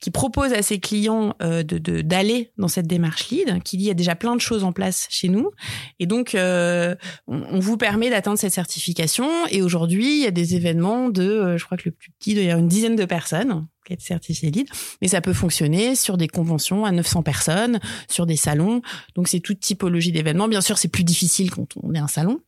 qui 0.00 0.10
propose 0.10 0.52
à 0.52 0.62
ses 0.62 0.78
clients 0.78 1.34
euh, 1.42 1.62
de 1.62 1.76
d'aller 2.02 2.52
dans 2.58 2.68
cette 2.68 2.86
démarche 2.86 3.30
lead, 3.30 3.62
qui 3.62 3.78
dit 3.78 3.84
il 3.84 3.88
y 3.88 3.90
a 3.90 3.94
déjà 3.94 4.14
plein 4.14 4.36
de 4.36 4.40
choses 4.40 4.62
en 4.62 4.72
place 4.72 5.06
chez 5.10 5.28
nous, 5.28 5.50
et 5.98 6.06
donc 6.06 6.36
on, 6.36 6.96
on, 7.26 7.58
vous 7.58 7.76
permet 7.78 8.10
d'atteindre 8.10 8.38
cette 8.38 8.52
certification. 8.52 9.26
Et 9.50 9.62
aujourd'hui, 9.62 10.18
il 10.18 10.22
y 10.22 10.26
a 10.26 10.30
des 10.30 10.54
événements 10.54 11.08
de, 11.08 11.56
je 11.56 11.64
crois 11.64 11.78
que 11.78 11.84
le 11.86 11.92
plus 11.92 12.10
petit, 12.18 12.32
il 12.32 12.44
y 12.44 12.50
a 12.50 12.56
une 12.56 12.68
dizaine 12.68 12.96
de 12.96 13.04
personnes 13.04 13.66
être 13.94 14.02
certifié 14.02 14.50
lead, 14.50 14.68
mais 15.00 15.08
ça 15.08 15.20
peut 15.20 15.32
fonctionner 15.32 15.94
sur 15.94 16.16
des 16.16 16.28
conventions 16.28 16.84
à 16.84 16.92
900 16.92 17.22
personnes, 17.22 17.80
sur 18.08 18.26
des 18.26 18.36
salons. 18.36 18.82
Donc 19.14 19.28
c'est 19.28 19.40
toute 19.40 19.60
typologie 19.60 20.12
d'événements. 20.12 20.48
Bien 20.48 20.60
sûr, 20.60 20.78
c'est 20.78 20.88
plus 20.88 21.04
difficile 21.04 21.50
quand 21.50 21.66
on 21.82 21.94
est 21.94 21.98
un 21.98 22.08
salon, 22.08 22.40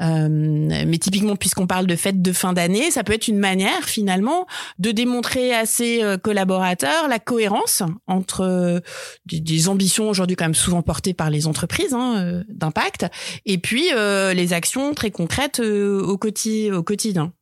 euh, 0.00 0.28
mais 0.28 0.98
typiquement 0.98 1.36
puisqu'on 1.36 1.66
parle 1.66 1.86
de 1.86 1.96
fête 1.96 2.22
de 2.22 2.32
fin 2.32 2.52
d'année, 2.52 2.90
ça 2.90 3.04
peut 3.04 3.12
être 3.12 3.28
une 3.28 3.38
manière 3.38 3.84
finalement 3.84 4.46
de 4.78 4.90
démontrer 4.90 5.54
à 5.54 5.66
ses 5.66 6.02
euh, 6.02 6.16
collaborateurs 6.16 7.08
la 7.08 7.18
cohérence 7.18 7.82
entre 8.06 8.42
euh, 8.42 8.80
des, 9.26 9.68
ambitions 9.68 10.08
aujourd'hui 10.08 10.36
quand 10.36 10.44
même 10.44 10.54
souvent 10.54 10.82
portées 10.82 11.12
par 11.12 11.28
les 11.28 11.46
entreprises 11.46 11.92
hein, 11.92 12.42
d'impact 12.48 13.06
et 13.44 13.58
puis 13.58 13.90
les 13.90 14.52
actions 14.52 14.94
très 14.94 15.10
concrètes 15.10 15.60
au 15.60 16.16
quotidien. 16.16 17.32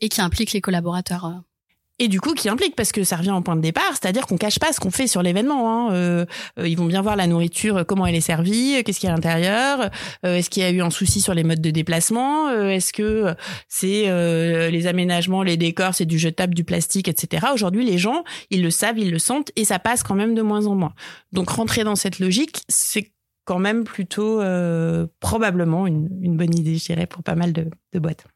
Et 0.00 0.08
qui 0.08 0.20
impliquent 0.20 0.52
les 0.52 0.60
collaborateurs 0.60 1.42
et 1.98 2.08
du 2.08 2.20
coup 2.20 2.34
qui 2.34 2.48
implique 2.48 2.76
parce 2.76 2.92
que 2.92 3.04
ça 3.04 3.16
revient 3.16 3.30
au 3.30 3.40
point 3.40 3.56
de 3.56 3.60
départ, 3.60 3.90
c'est-à-dire 3.92 4.26
qu'on 4.26 4.36
cache 4.36 4.58
pas 4.58 4.72
ce 4.72 4.80
qu'on 4.80 4.90
fait 4.90 5.06
sur 5.06 5.22
l'événement. 5.22 5.70
Hein. 5.70 5.92
Euh, 5.94 6.26
euh, 6.58 6.68
ils 6.68 6.76
vont 6.76 6.84
bien 6.84 7.00
voir 7.02 7.16
la 7.16 7.26
nourriture, 7.26 7.84
comment 7.86 8.06
elle 8.06 8.14
est 8.14 8.20
servie, 8.20 8.82
qu'est-ce 8.84 9.00
qu'il 9.00 9.06
y 9.08 9.10
a 9.10 9.12
à 9.12 9.16
l'intérieur, 9.16 9.90
euh, 10.24 10.36
est-ce 10.36 10.50
qu'il 10.50 10.62
y 10.62 10.66
a 10.66 10.70
eu 10.70 10.82
un 10.82 10.90
souci 10.90 11.20
sur 11.20 11.34
les 11.34 11.44
modes 11.44 11.60
de 11.60 11.70
déplacement, 11.70 12.50
est-ce 12.50 12.92
que 12.92 13.34
c'est 13.68 14.06
les 14.70 14.86
aménagements, 14.86 15.42
les 15.42 15.56
décors, 15.56 15.94
c'est 15.94 16.04
du 16.04 16.18
jetable, 16.18 16.54
du 16.54 16.64
plastique, 16.64 17.08
etc. 17.08 17.46
Aujourd'hui, 17.54 17.84
les 17.84 17.98
gens, 17.98 18.24
ils 18.50 18.62
le 18.62 18.70
savent, 18.70 18.98
ils 18.98 19.10
le 19.10 19.18
sentent 19.18 19.50
et 19.56 19.64
ça 19.64 19.78
passe 19.78 20.02
quand 20.02 20.14
même 20.14 20.34
de 20.34 20.42
moins 20.42 20.66
en 20.66 20.74
moins. 20.74 20.92
Donc 21.32 21.50
rentrer 21.50 21.84
dans 21.84 21.96
cette 21.96 22.18
logique, 22.18 22.62
c'est 22.68 23.12
quand 23.44 23.58
même 23.58 23.84
plutôt 23.84 24.40
probablement 25.20 25.86
une, 25.86 26.36
bonne 26.36 26.56
idée, 26.56 26.76
je 26.76 26.84
dirais, 26.84 27.06
pour 27.06 27.22
pas 27.22 27.34
mal 27.34 27.52
de 27.52 27.98
boîtes. 27.98 28.26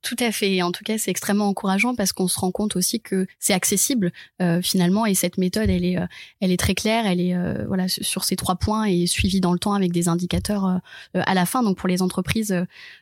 Tout 0.00 0.16
à 0.20 0.30
fait. 0.30 0.62
En 0.62 0.70
tout 0.70 0.84
cas, 0.84 0.96
c'est 0.96 1.10
extrêmement 1.10 1.48
encourageant 1.48 1.96
parce 1.96 2.12
qu'on 2.12 2.28
se 2.28 2.38
rend 2.38 2.52
compte 2.52 2.76
aussi 2.76 3.00
que 3.00 3.26
c'est 3.40 3.52
accessible 3.52 4.12
euh, 4.40 4.62
finalement 4.62 5.06
et 5.06 5.14
cette 5.14 5.38
méthode, 5.38 5.68
elle 5.68 5.84
est, 5.84 5.98
euh, 5.98 6.06
elle 6.40 6.52
est 6.52 6.56
très 6.56 6.76
claire. 6.76 7.04
Elle 7.04 7.20
est 7.20 7.34
euh, 7.34 7.64
voilà 7.66 7.88
sur 7.88 8.22
ces 8.22 8.36
trois 8.36 8.54
points 8.54 8.84
et 8.84 9.08
suivie 9.08 9.40
dans 9.40 9.52
le 9.52 9.58
temps 9.58 9.74
avec 9.74 9.90
des 9.90 10.08
indicateurs 10.08 10.80
à 11.14 11.34
la 11.34 11.46
fin. 11.46 11.64
Donc 11.64 11.76
pour 11.76 11.88
les 11.88 12.00
entreprises, 12.00 12.54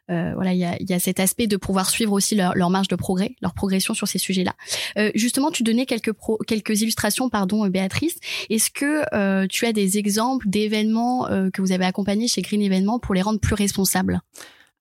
voilà, 0.09 0.55
il 0.55 0.59
y 0.59 0.93
a, 0.95 0.99
cet 0.99 1.21
aspect 1.21 1.47
de 1.47 1.57
pouvoir 1.57 1.91
suivre 1.91 2.13
aussi 2.13 2.35
leur, 2.35 2.55
leur 2.55 2.71
marge 2.71 2.89
de 2.89 2.97
progrès, 2.97 3.37
leur 3.43 3.53
progression 3.53 3.93
sur 3.93 4.09
ces 4.09 4.19
sujets-là. 4.19 4.55
justement, 5.15 5.51
tu 5.51 5.63
donnais 5.63 5.87
quelques 5.87 6.13
pro, 6.13 6.39
quelques 6.47 6.81
illustrations, 6.81 7.29
pardon, 7.29 7.67
Béatrice. 7.67 8.19
Est-ce 8.49 8.71
que 8.71 9.47
tu 9.47 9.67
as 9.67 9.73
des 9.73 9.99
exemples 9.99 10.49
d'événements 10.49 11.27
que 11.53 11.61
vous 11.61 11.73
avez 11.73 11.85
accompagnés 11.85 12.29
chez 12.29 12.43
Green 12.43 12.63
Événements 12.63 12.99
pour 12.99 13.15
les 13.15 13.23
rendre 13.23 13.41
plus 13.41 13.55
responsables? 13.55 14.21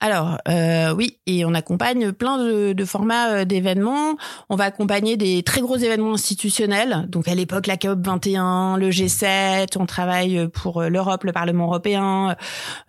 Alors 0.01 0.37
euh, 0.49 0.93
oui, 0.93 1.19
et 1.25 1.45
on 1.45 1.53
accompagne 1.53 2.11
plein 2.11 2.37
de, 2.37 2.73
de 2.73 2.85
formats 2.85 3.29
euh, 3.29 3.45
d'événements. 3.45 4.17
On 4.49 4.57
va 4.57 4.65
accompagner 4.65 5.15
des 5.15 5.41
très 5.41 5.61
gros 5.61 5.77
événements 5.77 6.13
institutionnels. 6.13 7.05
Donc 7.07 7.29
à 7.29 7.33
l'époque 7.35 7.65
la 7.65 7.77
COP 7.77 8.05
21, 8.05 8.77
le 8.77 8.89
G7. 8.89 9.77
On 9.79 9.85
travaille 9.85 10.49
pour 10.49 10.81
euh, 10.81 10.89
l'Europe, 10.89 11.23
le 11.23 11.31
Parlement 11.31 11.67
européen. 11.67 12.35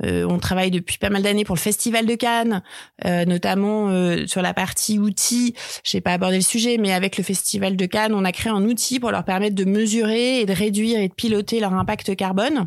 Euh, 0.04 0.26
on 0.28 0.38
travaille 0.38 0.72
depuis 0.72 0.98
pas 0.98 1.08
mal 1.08 1.22
d'années 1.22 1.44
pour 1.44 1.54
le 1.54 1.60
Festival 1.60 2.06
de 2.06 2.14
Cannes, 2.16 2.62
euh, 3.04 3.25
notamment 3.25 3.88
sur 4.26 4.42
la 4.42 4.52
partie 4.52 4.98
outils. 4.98 5.54
Je 5.84 5.96
n'ai 5.96 6.00
pas 6.00 6.12
abordé 6.12 6.36
le 6.36 6.42
sujet, 6.42 6.76
mais 6.76 6.92
avec 6.92 7.16
le 7.18 7.25
Festival 7.25 7.76
de 7.76 7.86
Cannes, 7.86 8.14
on 8.14 8.25
a 8.25 8.32
créé 8.32 8.52
un 8.52 8.64
outil 8.64 8.98
pour 8.98 9.12
leur 9.12 9.25
permettre 9.25 9.54
de 9.54 9.64
mesurer 9.64 10.40
et 10.40 10.46
de 10.46 10.52
réduire 10.52 10.98
et 10.98 11.08
de 11.08 11.14
piloter 11.14 11.60
leur 11.60 11.72
impact 11.72 12.16
carbone. 12.16 12.66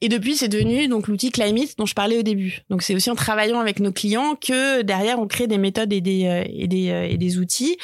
Et 0.00 0.08
depuis, 0.08 0.36
c'est 0.36 0.48
devenu 0.48 0.88
donc 0.88 1.08
l'outil 1.08 1.30
Climate 1.30 1.76
dont 1.76 1.86
je 1.86 1.94
parlais 1.94 2.18
au 2.18 2.22
début. 2.22 2.62
Donc 2.70 2.82
c'est 2.82 2.94
aussi 2.94 3.10
en 3.10 3.14
travaillant 3.14 3.60
avec 3.60 3.80
nos 3.80 3.92
clients 3.92 4.34
que 4.34 4.82
derrière 4.82 5.18
on 5.18 5.26
crée 5.26 5.46
des 5.46 5.58
méthodes 5.58 5.92
et 5.92 6.00
des 6.00 6.24
euh, 6.26 6.44
et 6.48 6.66
des, 6.66 6.90
euh, 6.90 7.08
et 7.08 7.18
des 7.18 7.38
outils. 7.38 7.76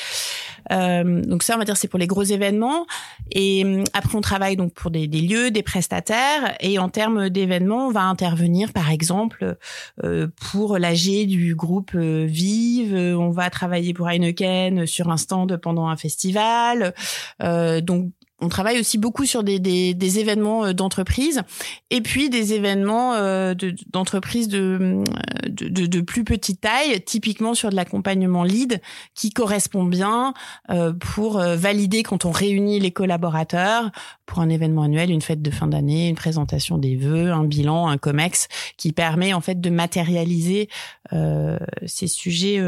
Euh, 0.72 1.22
donc 1.22 1.42
ça, 1.42 1.54
on 1.54 1.58
va 1.58 1.64
dire, 1.64 1.76
c'est 1.76 1.88
pour 1.88 1.98
les 1.98 2.06
gros 2.06 2.22
événements. 2.22 2.86
Et 3.30 3.64
euh, 3.64 3.84
après, 3.92 4.16
on 4.16 4.20
travaille 4.20 4.56
donc 4.56 4.72
pour 4.72 4.90
des, 4.90 5.06
des 5.06 5.20
lieux, 5.20 5.50
des 5.50 5.62
prestataires. 5.62 6.56
Et 6.60 6.78
en 6.78 6.88
termes 6.88 7.28
d'événements, 7.28 7.88
on 7.88 7.92
va 7.92 8.02
intervenir, 8.02 8.72
par 8.72 8.90
exemple, 8.90 9.56
euh, 10.04 10.26
pour 10.50 10.78
l'AG 10.78 11.26
du 11.26 11.54
groupe 11.54 11.94
Vive. 11.94 12.94
On 12.94 13.30
va 13.30 13.50
travailler 13.50 13.94
pour 13.94 14.08
Heineken 14.08 14.86
sur 14.86 15.10
un 15.10 15.16
stand 15.16 15.56
pendant 15.58 15.86
un 15.88 15.96
festival. 15.96 16.94
Donc 17.40 18.10
on 18.40 18.48
travaille 18.48 18.78
aussi 18.78 18.98
beaucoup 18.98 19.24
sur 19.24 19.42
des, 19.42 20.18
événements 20.18 20.66
euh, 20.66 20.72
d'entreprise 20.72 21.42
et 21.90 22.00
puis 22.00 22.28
des 22.28 22.52
événements 22.52 23.14
euh, 23.14 23.54
d'entreprise 23.92 24.48
de, 24.48 25.02
de, 25.48 25.86
de, 25.86 26.00
plus 26.00 26.24
petite 26.24 26.60
taille, 26.60 27.00
typiquement 27.02 27.54
sur 27.54 27.70
de 27.70 27.76
l'accompagnement 27.76 28.44
lead 28.44 28.80
qui 29.14 29.30
correspond 29.30 29.84
bien 29.84 30.34
euh, 30.70 30.92
pour 30.92 31.38
valider 31.38 32.02
quand 32.02 32.24
on 32.24 32.30
réunit 32.30 32.78
les 32.80 32.90
collaborateurs 32.90 33.90
pour 34.26 34.40
un 34.40 34.48
événement 34.48 34.82
annuel, 34.82 35.10
une 35.10 35.22
fête 35.22 35.42
de 35.42 35.50
fin 35.50 35.66
d'année, 35.66 36.08
une 36.08 36.16
présentation 36.16 36.78
des 36.78 36.96
vœux, 36.96 37.32
un 37.32 37.44
bilan, 37.44 37.88
un 37.88 37.98
comex 37.98 38.48
qui 38.76 38.92
permet 38.92 39.32
en 39.32 39.40
fait 39.40 39.60
de 39.60 39.70
matérialiser 39.70 40.68
ces 41.86 42.06
sujets 42.06 42.60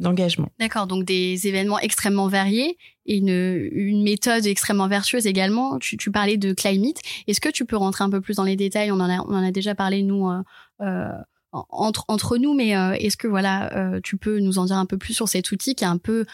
d'engagement. 0.00 0.48
D'accord, 0.58 0.86
donc 0.86 1.04
des 1.04 1.48
événements 1.48 1.78
extrêmement 1.78 2.28
variés 2.28 2.78
et 3.06 3.16
une, 3.16 3.28
une 3.72 4.02
méthode 4.02 4.46
extrêmement 4.46 4.88
vertueuse 4.88 5.26
également. 5.26 5.78
Tu, 5.78 5.96
tu 5.96 6.10
parlais 6.10 6.36
de 6.36 6.52
Climate. 6.52 6.98
Est-ce 7.26 7.40
que 7.40 7.48
tu 7.48 7.64
peux 7.64 7.76
rentrer 7.76 8.04
un 8.04 8.10
peu 8.10 8.20
plus 8.20 8.36
dans 8.36 8.44
les 8.44 8.56
détails? 8.56 8.92
On 8.92 9.00
en 9.00 9.10
a, 9.10 9.20
on 9.20 9.34
en 9.34 9.42
a 9.42 9.50
déjà 9.50 9.74
parlé 9.74 10.02
nous 10.02 10.28
euh, 10.28 10.42
euh 10.82 11.08
entre 11.52 12.04
entre 12.08 12.36
nous, 12.36 12.52
mais 12.54 12.76
euh, 12.76 12.92
est-ce 12.92 13.16
que 13.16 13.26
voilà, 13.26 13.74
euh, 13.74 14.00
tu 14.02 14.18
peux 14.18 14.38
nous 14.38 14.58
en 14.58 14.66
dire 14.66 14.76
un 14.76 14.84
peu 14.86 14.98
plus 14.98 15.14
sur 15.14 15.28
cet 15.28 15.50
outil 15.50 15.74
qui 15.74 15.84
est 15.84 15.88
un 15.88 15.96
peu 15.96 16.26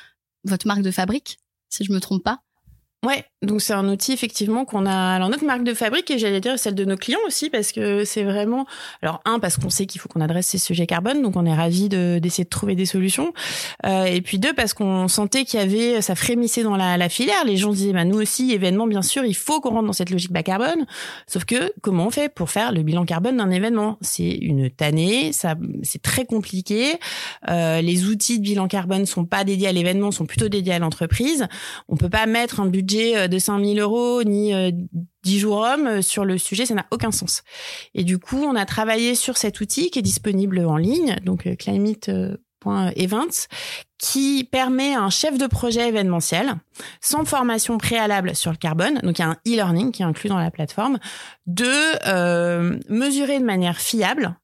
votre 0.45 0.67
marque 0.67 0.83
de 0.83 0.91
fabrique, 0.91 1.39
si 1.69 1.85
je 1.85 1.93
me 1.93 2.01
trompe 2.01 2.25
pas? 2.25 2.41
Ouais, 3.05 3.25
donc 3.45 3.61
c'est 3.61 3.73
un 3.73 3.89
outil 3.89 4.13
effectivement 4.13 4.65
qu'on 4.65 4.87
a. 4.87 5.15
Alors 5.15 5.29
notre 5.29 5.45
marque 5.45 5.65
de 5.65 5.75
fabrique 5.75 6.11
et 6.11 6.19
j'allais 6.19 6.41
dire 6.41 6.59
celle 6.59 6.75
de 6.75 6.85
nos 6.85 6.97
clients 6.97 7.19
aussi 7.27 7.51
parce 7.51 7.73
que 7.73 8.05
c'est 8.05 8.23
vraiment. 8.23 8.67
Alors 9.03 9.21
un 9.25 9.39
parce 9.39 9.57
qu'on 9.57 9.71
sait 9.71 9.87
qu'il 9.87 10.01
faut 10.01 10.09
qu'on 10.09 10.21
adresse 10.21 10.47
ces 10.47 10.59
sujets 10.59 10.87
carbone, 10.87 11.23
donc 11.23 11.37
on 11.37 11.47
est 11.47 11.55
ravi 11.55 11.89
de 11.89 12.19
d'essayer 12.21 12.45
de 12.45 12.49
trouver 12.49 12.75
des 12.75 12.87
solutions. 12.87 13.33
Euh, 13.87 14.05
et 14.05 14.21
puis 14.21 14.39
deux 14.39 14.53
parce 14.53 14.75
qu'on 14.75 15.09
sentait 15.09 15.45
qu'il 15.45 15.61
y 15.61 15.63
avait 15.63 16.01
ça 16.01 16.15
frémissait 16.15 16.63
dans 16.63 16.77
la, 16.77 16.97
la 16.97 17.09
filière. 17.09 17.45
Les 17.45 17.57
gens 17.57 17.71
disaient 17.71 17.93
bah 17.93 18.05
nous 18.05 18.21
aussi 18.21 18.53
événement 18.53 18.87
bien 18.87 19.03
sûr 19.03 19.25
il 19.25 19.35
faut 19.35 19.61
qu'on 19.61 19.71
rentre 19.71 19.87
dans 19.87 19.93
cette 19.93 20.11
logique 20.11 20.33
bas 20.33 20.43
carbone. 20.43 20.87
Sauf 21.27 21.45
que 21.45 21.73
comment 21.83 22.07
on 22.07 22.11
fait 22.11 22.29
pour 22.29 22.51
faire 22.51 22.73
le 22.73 22.83
bilan 22.83 23.05
carbone 23.05 23.37
d'un 23.37 23.51
événement? 23.51 23.99
C'est 24.01 24.31
une 24.31 24.71
tannée, 24.71 25.33
ça 25.33 25.55
c'est 25.83 26.03
très 26.03 26.25
compliqué. 26.25 26.99
Euh, 27.49 27.81
les 27.81 28.05
outils 28.07 28.39
de 28.39 28.45
bilan 28.45 28.69
carbone 28.69 29.07
sont 29.07 29.25
pas 29.25 29.45
dédiés 29.45 29.69
à 29.69 29.73
l'événement, 29.73 30.11
sont 30.11 30.27
plutôt 30.27 30.49
dédiés 30.49 30.75
à 30.75 30.79
l'entreprise. 30.79 31.47
On 31.89 31.97
peut 31.97 32.09
pas 32.09 32.27
mettre 32.27 32.61
un 32.61 32.67
budget 32.67 33.17
euh, 33.17 33.29
de 33.35 33.39
5000 33.39 33.81
euros 33.81 34.23
ni 34.23 34.53
10 34.53 34.55
euh, 34.55 35.41
jours 35.41 35.59
hommes 35.59 35.87
euh, 35.87 36.03
sur 36.03 36.25
le 36.25 36.39
sujet, 36.39 36.67
ça 36.67 36.75
n'a 36.75 36.87
aucun 36.91 37.11
sens. 37.11 37.43
Et 37.95 38.05
du 38.05 38.19
coup, 38.19 38.43
on 38.43 38.55
a 38.55 38.65
travaillé 38.65 39.15
sur 39.15 39.37
cet 39.37 39.61
outil 39.61 39.91
qui 39.91 39.99
est 39.99 40.03
disponible 40.03 40.61
en 40.61 40.77
ligne, 40.77 41.17
donc 41.25 41.49
climate.events, 41.57 43.49
qui 43.99 44.45
permet 44.51 44.95
à 44.95 45.03
un 45.03 45.11
chef 45.11 45.37
de 45.37 45.47
projet 45.47 45.89
événementiel, 45.89 46.55
sans 47.01 47.25
formation 47.25 47.77
préalable 47.79 48.37
sur 48.37 48.51
le 48.51 48.57
carbone, 48.57 49.01
donc 49.03 49.19
il 49.19 49.23
y 49.23 49.25
a 49.25 49.29
un 49.29 49.39
e-learning 49.47 49.93
qui 49.93 50.03
est 50.03 50.07
inclus 50.07 50.29
dans 50.29 50.39
la 50.39 50.51
plateforme, 50.51 50.99
de 51.47 52.93
mesurer 52.93 53.39
de 53.39 53.45
manière 53.45 53.79
fiable 53.79 54.37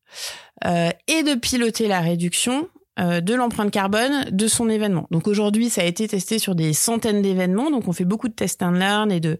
et 0.64 1.22
de 1.22 1.34
piloter 1.34 1.88
la 1.88 2.00
réduction 2.00 2.68
euh, 2.79 2.79
de 2.98 3.34
l'empreinte 3.34 3.70
carbone 3.70 4.26
de 4.30 4.46
son 4.46 4.68
événement. 4.68 5.06
Donc 5.10 5.26
aujourd'hui, 5.26 5.70
ça 5.70 5.80
a 5.80 5.84
été 5.84 6.06
testé 6.06 6.38
sur 6.38 6.54
des 6.54 6.74
centaines 6.74 7.22
d'événements. 7.22 7.70
Donc 7.70 7.88
on 7.88 7.92
fait 7.92 8.04
beaucoup 8.04 8.28
de 8.28 8.34
test 8.34 8.62
and 8.62 8.72
learn 8.72 9.10
et 9.10 9.20
de, 9.20 9.38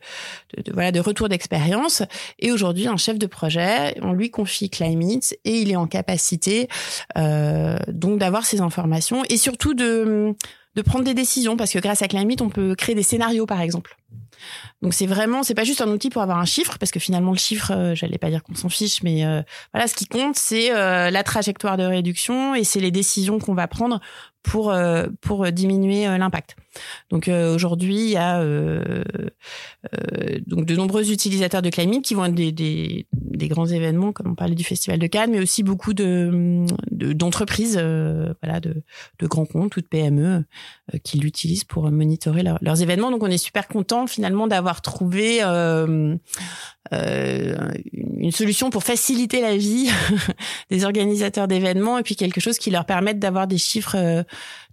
de, 0.56 0.72
voilà 0.72 0.92
de 0.92 1.00
retours 1.00 1.28
d'expérience. 1.28 2.02
Et 2.38 2.52
aujourd'hui, 2.52 2.86
un 2.86 2.96
chef 2.96 3.18
de 3.18 3.26
projet, 3.26 3.98
on 4.00 4.12
lui 4.12 4.30
confie 4.30 4.70
Climate 4.70 5.34
et 5.44 5.60
il 5.60 5.70
est 5.70 5.76
en 5.76 5.86
capacité 5.86 6.68
euh, 7.18 7.76
donc 7.88 8.18
d'avoir 8.18 8.46
ces 8.46 8.60
informations 8.60 9.22
et 9.28 9.36
surtout 9.36 9.74
de 9.74 10.34
de 10.76 10.82
prendre 10.82 11.04
des 11.04 11.14
décisions 11.14 11.56
parce 11.56 11.72
que 11.72 11.78
grâce 11.78 12.02
à 12.02 12.08
Climate, 12.08 12.40
on 12.42 12.48
peut 12.48 12.74
créer 12.74 12.94
des 12.94 13.02
scénarios 13.02 13.46
par 13.46 13.60
exemple. 13.60 13.96
Donc 14.82 14.94
c'est 14.94 15.06
vraiment, 15.06 15.42
c'est 15.42 15.54
pas 15.54 15.64
juste 15.64 15.80
un 15.80 15.88
outil 15.88 16.10
pour 16.10 16.22
avoir 16.22 16.38
un 16.38 16.44
chiffre, 16.44 16.78
parce 16.78 16.90
que 16.90 17.00
finalement 17.00 17.32
le 17.32 17.38
chiffre, 17.38 17.72
euh, 17.72 17.94
j'allais 17.94 18.18
pas 18.18 18.30
dire 18.30 18.42
qu'on 18.42 18.54
s'en 18.54 18.68
fiche, 18.68 19.02
mais 19.02 19.24
euh, 19.24 19.42
voilà, 19.72 19.86
ce 19.86 19.94
qui 19.94 20.06
compte, 20.06 20.36
c'est 20.36 20.72
euh, 20.72 21.10
la 21.10 21.22
trajectoire 21.22 21.76
de 21.76 21.84
réduction 21.84 22.54
et 22.54 22.64
c'est 22.64 22.80
les 22.80 22.90
décisions 22.90 23.38
qu'on 23.38 23.54
va 23.54 23.68
prendre 23.68 24.00
pour 24.42 24.74
pour 25.20 25.52
diminuer 25.52 26.06
l'impact. 26.16 26.56
Donc 27.10 27.28
aujourd'hui, 27.28 27.96
il 27.96 28.10
y 28.10 28.16
a 28.16 28.44
donc 30.46 30.64
de 30.66 30.76
nombreux 30.76 31.10
utilisateurs 31.10 31.62
de 31.62 31.70
Climate 31.70 32.02
qui 32.02 32.14
vont 32.14 32.24
être 32.24 32.34
des, 32.34 32.52
des, 32.52 33.06
des, 33.12 33.48
grands 33.48 33.66
événements, 33.66 34.12
comme 34.12 34.32
on 34.32 34.34
parlait 34.34 34.54
du 34.54 34.64
Festival 34.64 34.98
de 34.98 35.06
Cannes, 35.06 35.30
mais 35.32 35.40
aussi 35.40 35.62
beaucoup 35.62 35.94
de 35.94 36.64
d'entreprises, 36.90 37.74
voilà, 38.42 38.60
de, 38.60 38.82
de 39.18 39.26
grands 39.26 39.46
comptes 39.46 39.76
ou 39.76 39.80
de 39.80 39.86
PME 39.86 40.44
qui 41.02 41.18
l'utilisent 41.18 41.64
pour 41.64 41.90
monitorer 41.90 42.42
leurs 42.60 42.82
événements. 42.82 43.10
Donc 43.10 43.22
on 43.22 43.30
est 43.30 43.38
super 43.38 43.68
content 43.68 44.06
finalement 44.06 44.46
d'avoir 44.46 44.82
trouver 44.82 45.38
euh, 45.42 46.16
euh, 46.92 47.68
une 47.92 48.32
solution 48.32 48.70
pour 48.70 48.84
faciliter 48.84 49.40
la 49.40 49.56
vie 49.56 49.90
des 50.70 50.84
organisateurs 50.84 51.48
d'événements 51.48 51.98
et 51.98 52.02
puis 52.02 52.16
quelque 52.16 52.40
chose 52.40 52.58
qui 52.58 52.70
leur 52.70 52.84
permette 52.84 53.18
d'avoir 53.18 53.46
des 53.46 53.58
chiffres 53.58 53.96
euh, 53.96 54.22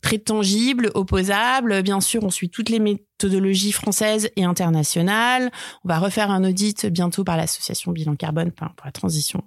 très 0.02 0.18
tangibles, 0.18 0.92
opposables. 0.94 1.84
Bien 1.88 2.02
sûr, 2.02 2.22
on 2.26 2.30
suit 2.30 2.50
toutes 2.50 2.68
les 2.68 2.80
méthodologies 2.80 3.72
françaises 3.72 4.30
et 4.36 4.44
internationales. 4.44 5.50
On 5.86 5.88
va 5.88 6.00
refaire 6.00 6.32
un 6.32 6.44
audit 6.44 6.86
bientôt 6.88 7.24
par 7.24 7.38
l'association 7.38 7.94
Bilan 7.94 8.18
Carbone, 8.18 8.52
pour 8.52 8.68
la 8.84 8.92
transition 8.92 9.42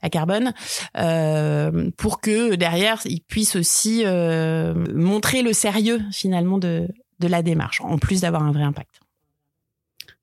à 0.00 0.08
carbone, 0.08 0.54
euh, 0.96 1.90
pour 1.96 2.20
que 2.20 2.54
derrière, 2.54 3.00
ils 3.04 3.20
puissent 3.20 3.56
aussi 3.56 4.02
euh, 4.04 4.74
montrer 4.94 5.42
le 5.42 5.52
sérieux 5.52 6.00
finalement 6.12 6.58
de, 6.58 6.86
de 7.18 7.26
la 7.26 7.42
démarche, 7.42 7.80
en 7.80 7.98
plus 7.98 8.20
d'avoir 8.20 8.44
un 8.44 8.52
vrai 8.52 8.62
impact. 8.62 9.00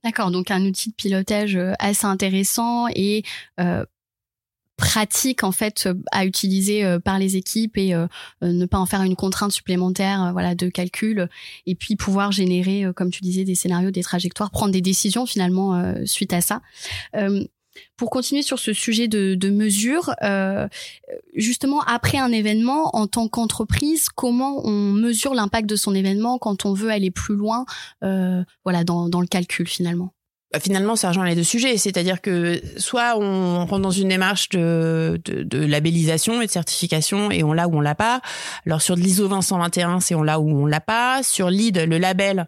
D'accord, 0.06 0.32
donc 0.32 0.50
un 0.50 0.63
outil 0.63 0.92
de 0.92 0.96
pilotage 0.96 1.58
euh, 1.58 1.74
assez 1.78 2.06
intéressant 2.06 2.88
et 2.96 3.24
euh, 3.60 3.84
pratique 4.79 5.43
en 5.43 5.51
fait 5.51 5.88
à 6.12 6.25
utiliser 6.25 6.98
par 7.03 7.19
les 7.19 7.36
équipes 7.36 7.77
et 7.77 7.93
ne 8.41 8.65
pas 8.65 8.77
en 8.77 8.86
faire 8.86 9.01
une 9.03 9.15
contrainte 9.15 9.51
supplémentaire 9.51 10.29
voilà 10.31 10.55
de 10.55 10.69
calcul 10.69 11.29
et 11.65 11.75
puis 11.75 11.95
pouvoir 11.95 12.31
générer 12.31 12.86
comme 12.95 13.12
tu 13.12 13.21
disais 13.21 13.43
des 13.43 13.55
scénarios 13.55 13.91
des 13.91 14.03
trajectoires 14.03 14.51
prendre 14.51 14.71
des 14.71 14.81
décisions 14.81 15.25
finalement 15.25 15.93
suite 16.05 16.33
à 16.33 16.41
ça. 16.41 16.62
Pour 17.98 18.09
continuer 18.09 18.41
sur 18.41 18.59
ce 18.59 18.74
sujet 18.74 19.07
de, 19.07 19.36
de 19.36 19.50
mesure, 19.50 20.13
euh, 20.24 20.67
justement 21.36 21.81
après 21.81 22.17
un 22.17 22.31
événement, 22.31 22.95
en 22.95 23.07
tant 23.07 23.27
qu'entreprise, 23.27 24.09
comment 24.09 24.65
on 24.65 24.93
mesure 24.93 25.33
l'impact 25.33 25.69
de 25.69 25.75
son 25.75 25.93
événement 25.93 26.38
quand 26.38 26.65
on 26.65 26.74
veut 26.74 26.89
aller 26.89 27.12
plus 27.12 27.36
loin, 27.36 27.65
euh, 28.03 28.43
voilà, 28.63 28.83
dans, 28.83 29.09
dans 29.09 29.21
le 29.21 29.27
calcul 29.27 29.67
finalement? 29.67 30.13
Bah, 30.51 30.60
finalement, 30.60 30.96
ça 30.96 31.10
rejoint 31.10 31.25
les 31.25 31.36
deux 31.36 31.44
sujets. 31.44 31.77
C'est-à-dire 31.77 32.22
que 32.22 32.62
soit 32.77 33.18
on 33.18 33.65
rentre 33.65 33.79
dans 33.79 33.91
une 33.91 34.10
démarche 34.10 34.50
de, 34.50 35.22
de, 35.24 35.44
de 35.44 35.65
labellisation 35.65 36.41
et 36.41 36.48
de 36.48 36.51
certification 36.51 37.29
et 37.29 37.44
on 37.44 37.53
l'a 37.53 37.68
ou 37.68 37.77
on 37.77 37.82
l'a 37.82 37.96
pas. 37.96 38.22
Alors 38.65 38.82
sur 38.82 38.96
de 38.96 39.01
l'ISO 39.01 39.27
221, 39.27 40.00
c'est 40.00 40.15
on 40.15 40.24
l'a 40.24 40.39
ou 40.39 40.50
on 40.50 40.65
l'a 40.65 40.82
pas. 40.82 41.22
Sur 41.22 41.50
LEED, 41.50 41.86
le 41.88 41.98
label, 42.00 42.48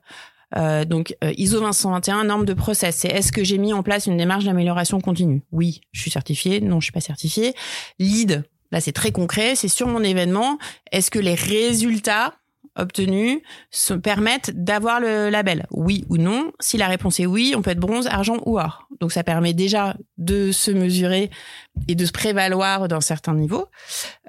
euh, 0.58 0.84
donc 0.84 1.16
euh, 1.24 1.32
ISO 1.38 1.60
221, 1.60 2.26
norme 2.26 2.46
de 2.46 2.54
process. 2.54 2.98
C'est 2.98 3.10
est-ce 3.10 3.32
que 3.32 3.44
j'ai 3.44 3.58
mis 3.58 3.74
en 3.74 3.84
place 3.84 4.08
une 4.08 4.18
démarche 4.18 4.46
d'amélioration 4.46 5.00
continue? 5.00 5.44
Oui, 5.52 5.82
je 5.92 6.02
suis 6.02 6.12
certifié. 6.12 6.60
Non, 6.62 6.80
je 6.80 6.86
suis 6.86 6.94
pas 6.94 7.02
certifié. 7.02 7.54
Lead, 8.00 8.44
là 8.72 8.82
c'est 8.82 8.92
très 8.92 9.12
concret. 9.12 9.56
C'est 9.56 9.68
sur 9.68 9.88
mon 9.88 10.04
événement. 10.04 10.58
Est-ce 10.92 11.12
que 11.12 11.20
les 11.20 11.36
résultats 11.36 12.34
obtenus 12.78 13.42
se 13.70 13.94
permettent 13.94 14.52
d'avoir 14.54 15.00
le 15.00 15.30
label 15.30 15.66
Oui 15.72 16.06
ou 16.10 16.18
non 16.18 16.52
Si 16.60 16.78
la 16.78 16.88
réponse 16.88 17.20
est 17.20 17.26
oui, 17.26 17.54
on 17.56 17.62
peut 17.62 17.72
être 17.72 17.80
bronze, 17.80 18.08
argent 18.08 18.38
ou 18.46 18.60
or. 18.60 18.88
Donc 19.00 19.12
ça 19.12 19.24
permet 19.24 19.54
déjà 19.54 19.96
de 20.22 20.52
se 20.52 20.72
mesurer 20.72 21.30
et 21.88 21.96
de 21.96 22.06
se 22.06 22.12
prévaloir 22.12 22.88
d'un 22.88 23.02
certain 23.02 23.34
niveau. 23.34 23.68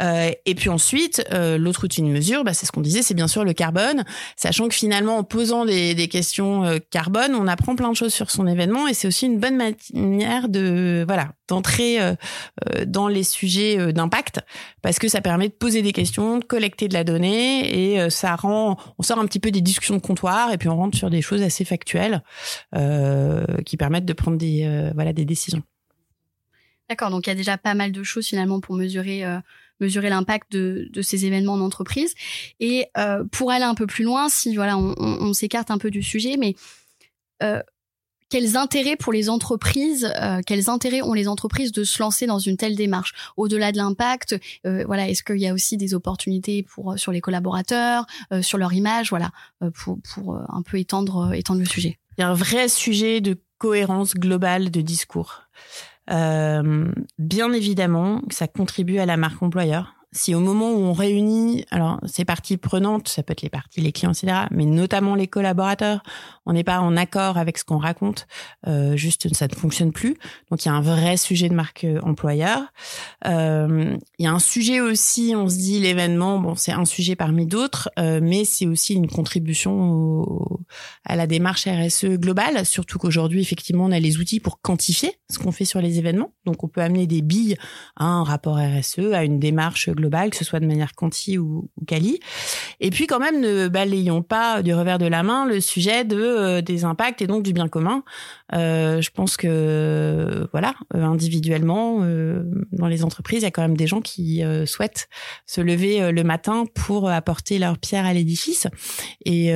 Euh, 0.01 0.31
et 0.47 0.55
puis 0.55 0.69
ensuite, 0.69 1.25
euh, 1.33 1.59
l'autre 1.59 1.85
outil 1.85 2.03
de 2.03 2.07
mesure, 2.07 2.45
bah, 2.45 2.55
c'est 2.55 2.67
ce 2.67 2.73
qu'on 2.73 2.81
disait, 2.81 3.03
c'est 3.03 3.15
bien 3.15 3.29
sûr 3.29 3.45
le 3.45 3.53
carbone, 3.53 4.05
sachant 4.37 4.69
que 4.69 4.75
finalement, 4.75 5.19
en 5.19 5.25
posant 5.25 5.65
des, 5.65 5.95
des 5.95 6.09
questions 6.09 6.65
euh, 6.65 6.79
carbone, 6.91 7.35
on 7.35 7.47
apprend 7.47 7.77
plein 7.77 7.91
de 7.91 7.97
choses 7.97 8.13
sur 8.13 8.31
son 8.31 8.47
événement 8.47 8.89
et 8.89 8.95
c'est 8.95 9.09
aussi 9.09 9.27
une 9.27 9.39
bonne 9.39 9.57
manière 9.57 10.49
de 10.49 11.05
voilà 11.07 11.33
d'entrer 11.49 12.01
euh, 12.01 12.15
euh, 12.75 12.85
dans 12.87 13.09
les 13.09 13.25
sujets 13.25 13.93
d'impact 13.93 14.41
parce 14.81 14.99
que 14.99 15.09
ça 15.09 15.21
permet 15.21 15.49
de 15.49 15.55
poser 15.55 15.83
des 15.83 15.93
questions, 15.93 16.39
de 16.39 16.45
collecter 16.45 16.89
de 16.89 16.95
la 16.95 17.05
donnée 17.05 17.95
et 17.95 18.11
ça 18.11 18.37
rend, 18.37 18.77
on 18.99 19.03
sort 19.03 19.19
un 19.19 19.27
petit 19.27 19.41
peu 19.41 19.51
des 19.51 19.61
discussions 19.61 19.97
de 19.97 20.01
comptoir 20.01 20.53
et 20.53 20.59
puis 20.59 20.69
on 20.69 20.77
rentre 20.77 20.97
sur 20.97 21.11
des 21.11 21.23
choses 21.23 21.43
assez 21.43 21.65
factuelles 21.65 22.23
qui 23.67 23.77
permettent 23.77 24.05
de 24.05 24.13
prendre 24.13 24.39
des 24.39 24.91
voilà 24.95 25.13
des 25.13 25.25
décisions. 25.25 25.63
D'accord, 26.93 27.09
donc 27.09 27.27
il 27.27 27.31
y 27.31 27.33
a 27.33 27.35
déjà 27.35 27.57
pas 27.57 27.73
mal 27.73 27.91
de 27.91 28.03
choses 28.03 28.27
finalement 28.27 28.61
pour 28.61 28.75
mesurer 28.75 29.25
euh, 29.25 29.39
mesurer 29.81 30.11
l'impact 30.11 30.53
de, 30.53 30.91
de, 30.93 31.01
ces 31.01 31.25
événements 31.25 31.55
en 31.55 31.61
entreprise. 31.63 32.13
Et 32.61 32.89
euh, 32.99 33.25
pour 33.33 33.51
aller 33.51 33.65
un 33.65 33.75
peu 33.75 33.87
plus 33.87 34.05
loin, 34.05 34.29
si 34.29 34.55
voilà, 34.57 34.77
on, 34.77 35.33
s'écarte 35.33 35.71
un 35.71 35.79
peu 35.79 35.91
du 35.91 36.03
sujet, 36.03 36.37
mais 36.37 36.55
euh, 37.43 37.63
quels 38.29 38.59
intérêts 38.59 38.97
pour 38.97 39.11
les 39.11 39.31
entreprises, 39.31 40.13
quels 40.47 40.69
intérêts 40.69 41.01
ont 41.01 41.15
les 41.15 41.29
entreprises 41.29 41.73
de 41.73 41.83
se 41.83 42.03
lancer 42.03 42.27
dans 42.27 42.39
une 42.39 42.59
telle 42.59 42.77
démarche? 42.77 43.15
Au-delà 43.39 43.73
de 43.73 43.79
l'impact, 43.79 44.39
voilà, 44.65 45.09
est-ce 45.09 45.23
qu'il 45.23 45.39
y 45.39 45.47
a 45.47 45.55
aussi 45.55 45.79
des 45.79 45.95
opportunités 45.95 46.63
pour 46.63 46.99
sur 46.99 47.11
les 47.11 47.23
collaborateurs, 47.23 48.05
sur 48.43 48.59
leur 48.59 48.75
image, 48.75 49.09
voilà, 49.09 49.31
pour, 49.73 49.99
pour 50.03 50.37
un 50.37 50.61
peu 50.61 50.79
étendre 50.79 51.33
étendre 51.33 51.61
le 51.61 51.67
sujet? 51.67 51.99
Il 52.19 52.21
y 52.21 52.25
a 52.25 52.29
un 52.29 52.35
vrai 52.35 52.69
sujet 52.69 53.23
de 53.23 53.39
cohérence 53.57 54.15
globale 54.15 54.71
de 54.71 54.81
discours. 54.83 55.43
Euh, 56.11 56.93
bien 57.19 57.53
évidemment, 57.53 58.23
ça 58.31 58.49
contribue 58.49 58.99
à 58.99 59.07
la 59.07 59.17
marque 59.17 59.43
employeur 59.43 60.02
si 60.13 60.35
au 60.35 60.41
moment 60.41 60.71
où 60.71 60.77
on 60.77 60.93
réunit, 60.93 61.65
alors 61.71 61.99
ces 62.05 62.27
parties 62.27 62.59
prenantes, 62.59 63.09
ça 63.09 63.23
peut 63.23 63.33
être 63.33 63.41
les 63.41 63.49
parties, 63.49 63.81
les 63.81 63.93
clients, 63.93 64.13
etc., 64.13 64.43
mais 64.51 64.67
notamment 64.67 65.15
les 65.15 65.27
collaborateurs, 65.27 66.03
on 66.45 66.53
n'est 66.53 66.65
pas 66.65 66.81
en 66.81 66.99
accord 66.99 67.39
avec 67.39 67.57
ce 67.57 67.65
qu'on 67.65 67.79
raconte, 67.79 68.27
euh, 68.67 68.95
juste 68.95 69.33
ça 69.35 69.49
ne 69.49 69.55
fonctionne 69.55 69.91
plus. 69.91 70.19
Donc 70.51 70.65
il 70.65 70.69
y 70.69 70.71
a 70.71 70.75
un 70.75 70.83
vrai 70.83 71.17
sujet 71.17 71.49
de 71.49 71.55
marque 71.55 71.85
euh, 71.85 71.99
employeur. 72.03 72.61
Euh, 73.27 73.97
il 74.19 74.25
y 74.25 74.29
a 74.29 74.33
un 74.33 74.39
sujet 74.39 74.81
aussi, 74.81 75.33
on 75.35 75.49
se 75.49 75.57
dit 75.57 75.81
l'événement, 75.81 76.39
bon 76.39 76.57
c'est 76.57 76.73
un 76.73 76.85
sujet 76.85 77.17
parmi 77.17 77.47
d'autres, 77.47 77.89
euh, 77.99 78.21
mais 78.23 78.45
c'est 78.45 78.67
aussi 78.67 78.93
une 78.93 79.09
contribution 79.09 79.93
au, 79.93 80.61
à 81.07 81.17
la 81.17 81.27
démarche 81.27 81.67
RSE 81.67 82.19
globale, 82.19 82.67
surtout 82.67 82.99
qu'aujourd'hui 82.99 83.41
effectivement 83.41 83.87
on 83.87 83.93
a 83.93 84.01
les 84.01 84.19
outils 84.19 84.41
pour 84.41 84.61
quantifier 84.61 85.15
ce 85.31 85.39
qu'on 85.39 85.53
fait 85.53 85.65
sur 85.65 85.81
les 85.81 85.99
événements. 85.99 86.35
Donc 86.45 86.65
on 86.65 86.69
peut 86.69 86.83
amener 86.83 87.07
des 87.07 87.23
billes 87.23 87.57
à 87.97 88.05
un 88.05 88.25
rapport 88.25 88.59
RSE, 88.59 89.13
à 89.15 89.25
une 89.25 89.39
démarche 89.39 89.89
globale 89.89 90.02
que 90.11 90.37
ce 90.37 90.45
soit 90.45 90.61
de 90.61 90.67
manière 90.67 90.95
quanti 90.95 91.39
ou, 91.39 91.71
ou 91.77 91.85
quali. 91.85 92.21
Et 92.81 92.91
puis 92.91 93.07
quand 93.07 93.19
même, 93.19 93.41
ne 93.41 93.69
balayons 93.69 94.23
pas 94.23 94.63
du 94.63 94.75
revers 94.75 94.99
de 94.99 95.07
la 95.07 95.23
main 95.23 95.47
le 95.47 95.61
sujet 95.61 96.05
de 96.05 96.21
euh, 96.21 96.61
des 96.63 96.85
impacts 96.85 97.23
et 97.23 97.27
donc 97.27 97.43
du 97.43 97.53
bien 97.53 97.69
commun. 97.69 98.03
Euh, 98.55 99.01
je 99.01 99.11
pense 99.11 99.37
que 99.37 100.47
voilà, 100.53 100.75
euh, 100.95 101.03
individuellement, 101.03 102.01
euh, 102.03 102.43
dans 102.73 102.87
les 102.87 103.05
entreprises, 103.05 103.41
il 103.41 103.45
y 103.45 103.49
a 103.49 103.51
quand 103.51 103.63
même 103.63 103.77
des 103.77 103.87
gens 103.87 104.01
qui 104.01 104.43
souhaitent 104.67 105.09
se 105.47 105.61
lever 105.61 106.13
le 106.13 106.25
matin 106.25 106.65
pour 106.75 107.09
apporter 107.09 107.59
leur 107.59 107.79
pierre 107.79 108.05
à 108.05 108.13
l'édifice. 108.13 108.67
Et 109.25 109.53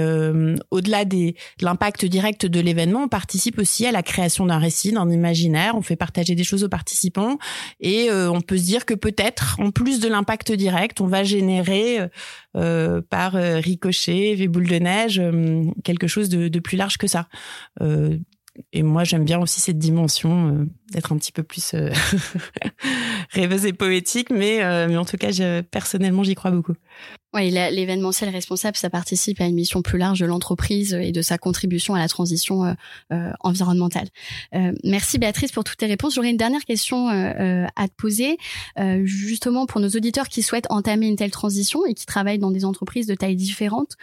au-delà 0.70 1.04
de 1.04 1.32
l'impact 1.60 2.04
direct 2.04 2.46
de 2.46 2.60
l'événement, 2.60 3.04
on 3.04 3.08
participe 3.08 3.58
aussi 3.58 3.86
à 3.86 3.92
la 3.92 4.02
création 4.02 4.46
d'un 4.46 4.58
récit, 4.58 4.92
d'un 4.92 5.10
imaginaire. 5.10 5.74
On 5.76 5.82
fait 5.82 5.96
partager 5.96 6.34
des 6.34 6.44
choses 6.44 6.64
aux 6.64 6.68
participants 6.68 7.38
et 7.80 8.08
on 8.10 8.40
peut 8.40 8.56
se 8.56 8.64
dire 8.64 8.86
que 8.86 8.94
peut-être, 8.94 9.56
en 9.58 9.70
plus 9.70 10.00
de 10.00 10.08
l'impact 10.08 10.52
direct, 10.52 11.00
on 11.00 11.06
va 11.06 11.24
générer 11.24 11.98
euh, 12.56 13.02
par 13.02 13.32
ricochet, 13.32 14.36
des 14.36 14.48
boules 14.48 14.68
de 14.68 14.76
neige, 14.76 15.22
quelque 15.84 16.06
chose 16.06 16.28
de, 16.28 16.48
de, 16.48 16.58
plus 16.60 16.76
large 16.76 16.98
que 16.98 17.06
ça. 17.06 17.28
Et 18.72 18.82
moi, 18.82 19.04
j'aime 19.04 19.24
bien 19.24 19.40
aussi 19.40 19.60
cette 19.60 19.78
dimension 19.78 20.48
euh, 20.48 20.66
d'être 20.90 21.12
un 21.12 21.18
petit 21.18 21.32
peu 21.32 21.42
plus 21.42 21.74
euh, 21.74 21.90
rêveuse 23.30 23.66
et 23.66 23.72
poétique, 23.72 24.30
mais, 24.30 24.62
euh, 24.62 24.86
mais 24.88 24.96
en 24.96 25.04
tout 25.04 25.16
cas, 25.16 25.32
je, 25.32 25.60
personnellement, 25.62 26.22
j'y 26.22 26.34
crois 26.34 26.50
beaucoup. 26.50 26.74
Oui, 27.34 27.50
l'événementiel 27.50 28.30
responsable, 28.30 28.78
ça 28.78 28.88
participe 28.88 29.42
à 29.42 29.44
une 29.44 29.54
mission 29.54 29.82
plus 29.82 29.98
large 29.98 30.20
de 30.20 30.26
l'entreprise 30.26 30.94
et 30.94 31.12
de 31.12 31.20
sa 31.20 31.36
contribution 31.36 31.94
à 31.94 31.98
la 31.98 32.08
transition 32.08 32.64
euh, 32.64 32.72
euh 33.12 33.30
environnementale. 33.40 34.08
Euh, 34.54 34.72
merci 34.84 35.18
Béatrice 35.18 35.52
pour 35.52 35.62
toutes 35.62 35.76
tes 35.76 35.86
réponses. 35.86 36.14
J'aurais 36.14 36.30
une 36.30 36.38
dernière 36.38 36.64
question 36.64 37.08
à 37.08 37.88
te 37.88 37.94
poser, 37.96 38.38
justement 39.02 39.66
pour 39.66 39.80
nos 39.80 39.88
auditeurs 39.88 40.28
qui 40.28 40.42
souhaitent 40.42 40.66
entamer 40.70 41.08
une 41.08 41.16
telle 41.16 41.30
transition 41.30 41.84
et 41.84 41.94
qui 41.94 42.06
travaillent 42.06 42.38
dans 42.38 42.50
des 42.50 42.64
entreprises 42.64 43.06
de 43.06 43.14
tailles 43.14 43.36
différentes. 43.36 43.96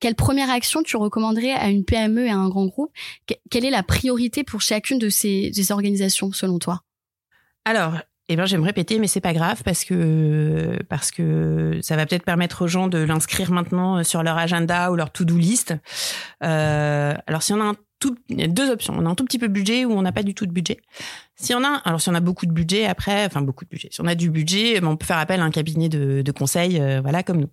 quelle 0.00 0.14
première 0.14 0.50
action 0.50 0.82
tu 0.82 0.96
recommanderais 0.96 1.52
à 1.52 1.70
une 1.70 1.84
PME 1.84 2.26
et 2.26 2.30
à 2.30 2.36
un 2.36 2.48
grand 2.48 2.66
groupe? 2.66 2.90
Quelle 3.50 3.64
est 3.64 3.70
la 3.70 3.82
priorité 3.82 4.44
pour 4.44 4.60
chacune 4.60 4.98
de 4.98 5.08
ces, 5.08 5.50
ces 5.54 5.72
organisations 5.72 5.91
selon 5.96 6.58
toi? 6.58 6.82
Alors, 7.64 7.98
eh 8.28 8.36
bien, 8.36 8.46
j'aime 8.46 8.62
répéter, 8.62 8.98
mais 8.98 9.08
c'est 9.08 9.20
pas 9.20 9.32
grave 9.32 9.62
parce 9.64 9.84
que 9.84 10.78
parce 10.88 11.10
que 11.10 11.78
ça 11.82 11.96
va 11.96 12.06
peut-être 12.06 12.24
permettre 12.24 12.62
aux 12.62 12.68
gens 12.68 12.88
de 12.88 12.98
l'inscrire 12.98 13.50
maintenant 13.50 14.02
sur 14.04 14.22
leur 14.22 14.38
agenda 14.38 14.90
ou 14.90 14.96
leur 14.96 15.10
to-do 15.10 15.36
list. 15.36 15.74
Euh, 16.42 17.14
alors, 17.26 17.42
si 17.42 17.52
on 17.52 17.60
a 17.60 17.64
un 17.64 17.76
tout, 18.02 18.16
deux 18.28 18.70
options. 18.70 18.94
On 18.98 19.06
a 19.06 19.08
un 19.08 19.14
tout 19.14 19.24
petit 19.24 19.38
peu 19.38 19.48
de 19.48 19.52
budget 19.52 19.84
ou 19.84 19.92
on 19.92 20.02
n'a 20.02 20.12
pas 20.12 20.24
du 20.24 20.34
tout 20.34 20.44
de 20.44 20.52
budget. 20.52 20.80
Si 21.36 21.54
on 21.54 21.62
a, 21.62 21.80
alors 21.84 22.00
si 22.00 22.08
on 22.08 22.14
a 22.14 22.20
beaucoup 22.20 22.46
de 22.46 22.52
budget 22.52 22.86
après, 22.86 23.24
enfin 23.24 23.42
beaucoup 23.42 23.64
de 23.64 23.70
budget. 23.70 23.88
Si 23.92 24.00
on 24.00 24.06
a 24.06 24.16
du 24.16 24.28
budget, 24.28 24.80
ben, 24.80 24.88
on 24.88 24.96
peut 24.96 25.06
faire 25.06 25.18
appel 25.18 25.40
à 25.40 25.44
un 25.44 25.50
cabinet 25.50 25.88
de, 25.88 26.22
de 26.22 26.32
conseil, 26.32 26.80
euh, 26.80 27.00
voilà 27.00 27.22
comme 27.22 27.38
nous. 27.38 27.50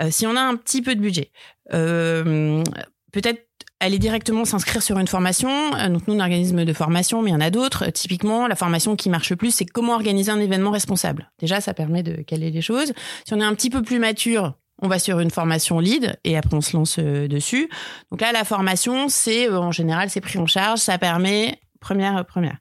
Euh, 0.00 0.10
si 0.10 0.26
on 0.26 0.36
a 0.36 0.40
un 0.40 0.56
petit 0.56 0.80
peu 0.80 0.94
de 0.94 1.00
budget, 1.00 1.30
euh, 1.74 2.64
peut-être 3.12 3.43
aller 3.80 3.98
directement 3.98 4.44
s'inscrire 4.44 4.82
sur 4.82 4.98
une 4.98 5.06
formation. 5.06 5.50
Euh, 5.74 5.88
donc 5.88 6.06
nous, 6.06 6.14
un 6.14 6.20
organisme 6.20 6.64
de 6.64 6.72
formation, 6.72 7.22
mais 7.22 7.30
il 7.30 7.32
y 7.34 7.36
en 7.36 7.40
a 7.40 7.50
d'autres. 7.50 7.86
Typiquement, 7.90 8.46
la 8.46 8.56
formation 8.56 8.96
qui 8.96 9.10
marche 9.10 9.30
le 9.30 9.36
plus, 9.36 9.54
c'est 9.54 9.66
comment 9.66 9.94
organiser 9.94 10.30
un 10.30 10.40
événement 10.40 10.70
responsable. 10.70 11.30
Déjà, 11.38 11.60
ça 11.60 11.74
permet 11.74 12.02
de 12.02 12.22
caler 12.22 12.50
les 12.50 12.62
choses. 12.62 12.92
Si 13.26 13.34
on 13.34 13.40
est 13.40 13.44
un 13.44 13.54
petit 13.54 13.70
peu 13.70 13.82
plus 13.82 13.98
mature, 13.98 14.54
on 14.82 14.88
va 14.88 14.98
sur 14.98 15.20
une 15.20 15.30
formation 15.30 15.78
lead 15.78 16.18
et 16.24 16.36
après 16.36 16.54
on 16.54 16.60
se 16.60 16.76
lance 16.76 16.96
euh, 16.98 17.28
dessus. 17.28 17.68
Donc 18.10 18.20
là, 18.20 18.32
la 18.32 18.44
formation, 18.44 19.08
c'est 19.08 19.48
euh, 19.48 19.58
en 19.58 19.72
général, 19.72 20.10
c'est 20.10 20.20
pris 20.20 20.38
en 20.38 20.46
charge. 20.46 20.80
Ça 20.80 20.98
permet 20.98 21.58
première 21.84 22.24
première. 22.24 22.56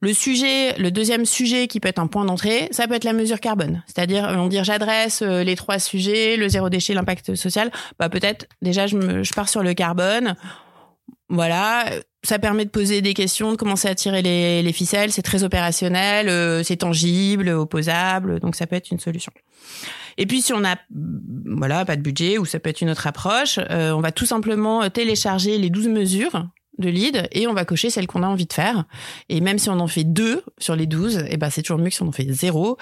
Le 0.00 0.12
sujet, 0.12 0.76
le 0.78 0.90
deuxième 0.90 1.24
sujet 1.24 1.68
qui 1.68 1.80
peut 1.80 1.88
être 1.88 2.00
un 2.00 2.08
point 2.08 2.24
d'entrée, 2.24 2.68
ça 2.72 2.88
peut 2.88 2.94
être 2.94 3.04
la 3.04 3.12
mesure 3.12 3.40
carbone. 3.40 3.82
C'est-à-dire 3.86 4.24
on 4.36 4.48
dire 4.48 4.64
j'adresse 4.64 5.22
les 5.22 5.56
trois 5.56 5.78
sujets, 5.78 6.36
le 6.36 6.48
zéro 6.48 6.68
déchet, 6.68 6.92
l'impact 6.92 7.34
social. 7.34 7.70
Bah 7.98 8.08
peut-être 8.08 8.46
déjà 8.62 8.86
je 8.86 9.32
pars 9.34 9.48
sur 9.48 9.62
le 9.62 9.74
carbone. 9.74 10.34
Voilà, 11.28 11.86
ça 12.22 12.38
permet 12.38 12.64
de 12.64 12.70
poser 12.70 13.00
des 13.02 13.14
questions, 13.14 13.52
de 13.52 13.56
commencer 13.56 13.88
à 13.88 13.94
tirer 13.94 14.22
les, 14.22 14.62
les 14.62 14.72
ficelles. 14.72 15.12
C'est 15.12 15.22
très 15.22 15.42
opérationnel, 15.42 16.28
euh, 16.28 16.62
c'est 16.62 16.76
tangible, 16.76 17.48
opposable, 17.48 18.40
donc 18.40 18.54
ça 18.54 18.66
peut 18.66 18.76
être 18.76 18.90
une 18.90 19.00
solution. 19.00 19.32
Et 20.18 20.26
puis 20.26 20.40
si 20.40 20.52
on 20.52 20.64
a 20.64 20.76
voilà 20.90 21.84
pas 21.84 21.96
de 21.96 22.02
budget 22.02 22.38
ou 22.38 22.44
ça 22.44 22.58
peut 22.58 22.70
être 22.70 22.80
une 22.80 22.90
autre 22.90 23.06
approche, 23.06 23.58
euh, 23.70 23.92
on 23.92 24.00
va 24.00 24.12
tout 24.12 24.26
simplement 24.26 24.88
télécharger 24.88 25.58
les 25.58 25.70
12 25.70 25.88
mesures 25.88 26.46
de 26.78 26.88
leads 26.88 27.28
et 27.32 27.46
on 27.46 27.54
va 27.54 27.64
cocher 27.64 27.90
celle 27.90 28.06
qu'on 28.06 28.22
a 28.22 28.26
envie 28.26 28.46
de 28.46 28.52
faire. 28.52 28.84
Et 29.28 29.40
même 29.40 29.58
si 29.58 29.68
on 29.68 29.80
en 29.80 29.86
fait 29.86 30.04
deux 30.04 30.42
sur 30.58 30.76
les 30.76 30.86
12, 30.86 31.18
et 31.18 31.28
eh 31.32 31.36
ben 31.36 31.50
c'est 31.50 31.62
toujours 31.62 31.78
mieux 31.78 31.88
que 31.88 31.94
si 31.94 32.02
on 32.02 32.08
en 32.08 32.12
fait 32.12 32.30
zéro. 32.30 32.76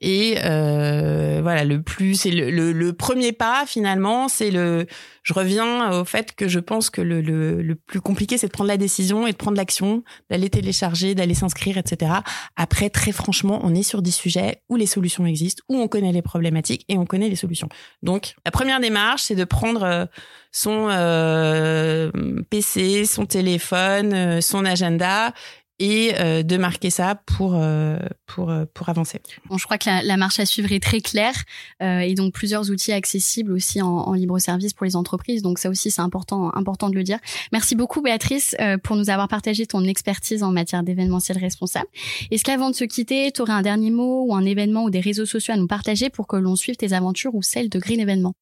Et 0.00 0.36
euh, 0.44 1.40
voilà, 1.42 1.64
le 1.64 1.82
plus, 1.82 2.14
c'est 2.14 2.30
le, 2.30 2.72
le, 2.72 2.92
premier 2.92 3.32
pas 3.32 3.64
finalement, 3.66 4.28
c'est 4.28 4.50
le. 4.50 4.86
Je 5.22 5.34
reviens 5.34 6.00
au 6.00 6.04
fait 6.04 6.34
que 6.34 6.48
je 6.48 6.58
pense 6.58 6.88
que 6.90 7.02
le, 7.02 7.20
le, 7.20 7.62
le 7.62 7.74
plus 7.74 8.00
compliqué, 8.00 8.38
c'est 8.38 8.46
de 8.46 8.52
prendre 8.52 8.68
la 8.68 8.78
décision 8.78 9.26
et 9.26 9.32
de 9.32 9.36
prendre 9.36 9.56
l'action, 9.56 10.02
d'aller 10.30 10.48
télécharger, 10.48 11.14
d'aller 11.14 11.34
s'inscrire, 11.34 11.76
etc. 11.76 12.12
Après, 12.56 12.88
très 12.88 13.12
franchement, 13.12 13.60
on 13.62 13.74
est 13.74 13.82
sur 13.82 14.02
des 14.02 14.10
sujets 14.10 14.62
où 14.68 14.76
les 14.76 14.86
solutions 14.86 15.26
existent, 15.26 15.62
où 15.68 15.76
on 15.76 15.88
connaît 15.88 16.12
les 16.12 16.22
problématiques 16.22 16.84
et 16.88 16.96
on 16.96 17.04
connaît 17.04 17.28
les 17.28 17.36
solutions. 17.36 17.68
Donc, 18.02 18.34
la 18.44 18.50
première 18.50 18.80
démarche, 18.80 19.22
c'est 19.24 19.34
de 19.34 19.44
prendre 19.44 19.82
euh, 19.82 20.06
son 20.52 20.88
euh, 20.90 22.10
PC, 22.50 23.04
son 23.04 23.26
téléphone, 23.26 24.12
euh, 24.14 24.40
son 24.40 24.64
agenda 24.64 25.32
et 25.80 26.12
euh, 26.20 26.42
de 26.42 26.56
marquer 26.58 26.90
ça 26.90 27.14
pour 27.14 27.54
euh, 27.56 27.98
pour 28.26 28.52
pour 28.74 28.88
avancer. 28.90 29.20
Bon, 29.48 29.56
je 29.56 29.64
crois 29.64 29.78
que 29.78 29.88
la, 29.88 30.02
la, 30.02 30.16
marche 30.18 30.38
à 30.38 30.44
suivre 30.44 30.70
est 30.72 30.82
très 30.82 31.00
claire 31.00 31.34
euh, 31.82 32.00
et 32.00 32.14
donc 32.14 32.34
plusieurs 32.34 32.70
outils 32.70 32.92
accessibles 32.92 33.50
aussi 33.50 33.80
en, 33.80 33.88
en, 33.88 34.12
libre 34.12 34.38
service 34.38 34.74
pour 34.74 34.84
les 34.84 34.94
entreprises. 34.94 35.40
Donc 35.42 35.58
ça 35.58 35.70
aussi 35.70 35.90
c'est 35.90 36.02
important 36.02 36.54
important 36.54 36.90
de 36.90 36.94
le 36.94 37.02
dire. 37.02 37.18
Merci 37.50 37.74
beaucoup 37.74 38.02
Béatrice 38.02 38.54
pour 38.84 38.96
nous 38.96 39.08
avoir 39.08 39.26
partagé 39.26 39.66
ton 39.66 39.82
expertise 39.84 40.42
en 40.42 40.52
matière 40.52 40.82
d'événementiel 40.82 41.38
responsable. 41.38 41.88
Est-ce 42.30 42.44
qu'avant 42.44 42.70
de 42.70 42.76
se 42.76 42.84
quitter, 42.84 43.32
tu 43.32 43.40
aurais 43.40 43.54
un 43.54 43.62
dernier 43.62 43.90
mot 43.90 44.26
ou 44.28 44.34
un 44.34 44.44
événement 44.44 44.84
ou 44.84 44.90
des 44.90 45.00
réseaux 45.00 45.26
sociaux 45.26 45.54
à 45.54 45.56
nous 45.56 45.66
partager 45.66 46.10
pour 46.10 46.26
que 46.26 46.36
l'on 46.36 46.56
suive 46.56 46.76
tes 46.76 46.92
aventures 46.92 47.34
ou 47.34 47.42
celles 47.42 47.70
de 47.70 47.78
Green 47.78 48.00
Événements 48.00 48.34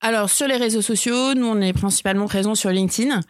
alors 0.00 0.30
sur 0.30 0.46
les 0.46 0.56
réseaux 0.56 0.80
sociaux, 0.80 1.34
nous 1.34 1.46
on 1.46 1.60
est 1.60 1.72
principalement 1.72 2.26
présents 2.26 2.54
sur 2.54 2.70
LinkedIn, 2.70 3.20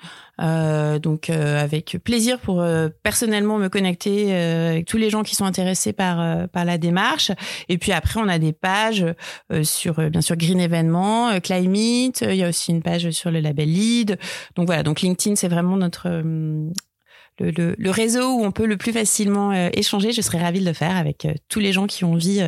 euh, 0.42 0.98
donc 0.98 1.30
euh, 1.30 1.58
avec 1.58 1.96
plaisir 2.04 2.38
pour 2.40 2.60
euh, 2.60 2.90
personnellement 3.02 3.56
me 3.56 3.68
connecter 3.68 4.34
euh, 4.34 4.72
avec 4.72 4.86
tous 4.86 4.98
les 4.98 5.08
gens 5.08 5.22
qui 5.22 5.34
sont 5.34 5.46
intéressés 5.46 5.94
par 5.94 6.46
par 6.50 6.66
la 6.66 6.76
démarche. 6.76 7.32
Et 7.70 7.78
puis 7.78 7.92
après 7.92 8.20
on 8.20 8.28
a 8.28 8.38
des 8.38 8.52
pages 8.52 9.06
sur 9.62 9.94
bien 10.10 10.20
sûr 10.20 10.36
Green 10.36 10.60
Événements, 10.60 11.40
Climate. 11.40 12.20
Il 12.20 12.36
y 12.36 12.44
a 12.44 12.50
aussi 12.50 12.70
une 12.70 12.82
page 12.82 13.10
sur 13.12 13.30
le 13.30 13.40
label 13.40 13.72
Lead. 13.72 14.18
Donc 14.54 14.66
voilà, 14.66 14.82
donc 14.82 15.00
LinkedIn 15.00 15.36
c'est 15.36 15.48
vraiment 15.48 15.78
notre 15.78 16.08
le, 16.10 17.50
le, 17.50 17.76
le, 17.78 17.90
réseau 17.90 18.28
où 18.30 18.44
on 18.44 18.50
peut 18.50 18.66
le 18.66 18.76
plus 18.76 18.92
facilement 18.92 19.52
échanger. 19.72 20.12
Je 20.12 20.20
serais 20.20 20.38
ravie 20.38 20.60
de 20.60 20.66
le 20.66 20.74
faire 20.74 20.96
avec 20.96 21.26
tous 21.48 21.60
les 21.60 21.72
gens 21.72 21.86
qui 21.86 22.04
ont 22.04 22.12
envie 22.12 22.46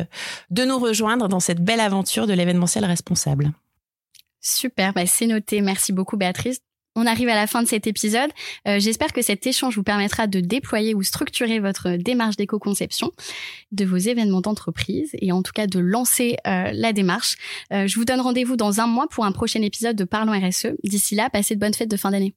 de 0.51 0.63
nous 0.63 0.77
rejoindre 0.77 1.27
dans 1.27 1.39
cette 1.39 1.63
belle 1.63 1.79
aventure 1.79 2.27
de 2.27 2.33
l'événementiel 2.33 2.85
responsable. 2.85 3.51
Super, 4.41 4.93
bah 4.93 5.05
c'est 5.05 5.27
noté. 5.27 5.61
Merci 5.61 5.93
beaucoup 5.93 6.17
Béatrice. 6.17 6.59
On 6.95 7.05
arrive 7.05 7.29
à 7.29 7.35
la 7.35 7.47
fin 7.47 7.63
de 7.63 7.67
cet 7.67 7.87
épisode. 7.87 8.29
Euh, 8.67 8.79
j'espère 8.79 9.13
que 9.13 9.21
cet 9.21 9.47
échange 9.47 9.77
vous 9.77 9.83
permettra 9.83 10.27
de 10.27 10.41
déployer 10.41 10.93
ou 10.93 11.03
structurer 11.03 11.59
votre 11.59 11.91
démarche 11.91 12.35
d'éco-conception 12.35 13.11
de 13.71 13.85
vos 13.85 13.97
événements 13.97 14.41
d'entreprise 14.41 15.11
et 15.13 15.31
en 15.31 15.41
tout 15.41 15.53
cas 15.53 15.67
de 15.67 15.79
lancer 15.79 16.35
euh, 16.47 16.71
la 16.73 16.91
démarche. 16.91 17.37
Euh, 17.71 17.87
je 17.87 17.95
vous 17.95 18.03
donne 18.03 18.19
rendez-vous 18.19 18.57
dans 18.57 18.81
un 18.81 18.87
mois 18.87 19.07
pour 19.07 19.23
un 19.23 19.31
prochain 19.31 19.61
épisode 19.61 19.95
de 19.95 20.03
Parlons 20.03 20.37
RSE. 20.37 20.73
D'ici 20.83 21.15
là, 21.15 21.29
passez 21.29 21.55
de 21.55 21.61
bonnes 21.61 21.73
fêtes 21.73 21.91
de 21.91 21.97
fin 21.97 22.11
d'année. 22.11 22.35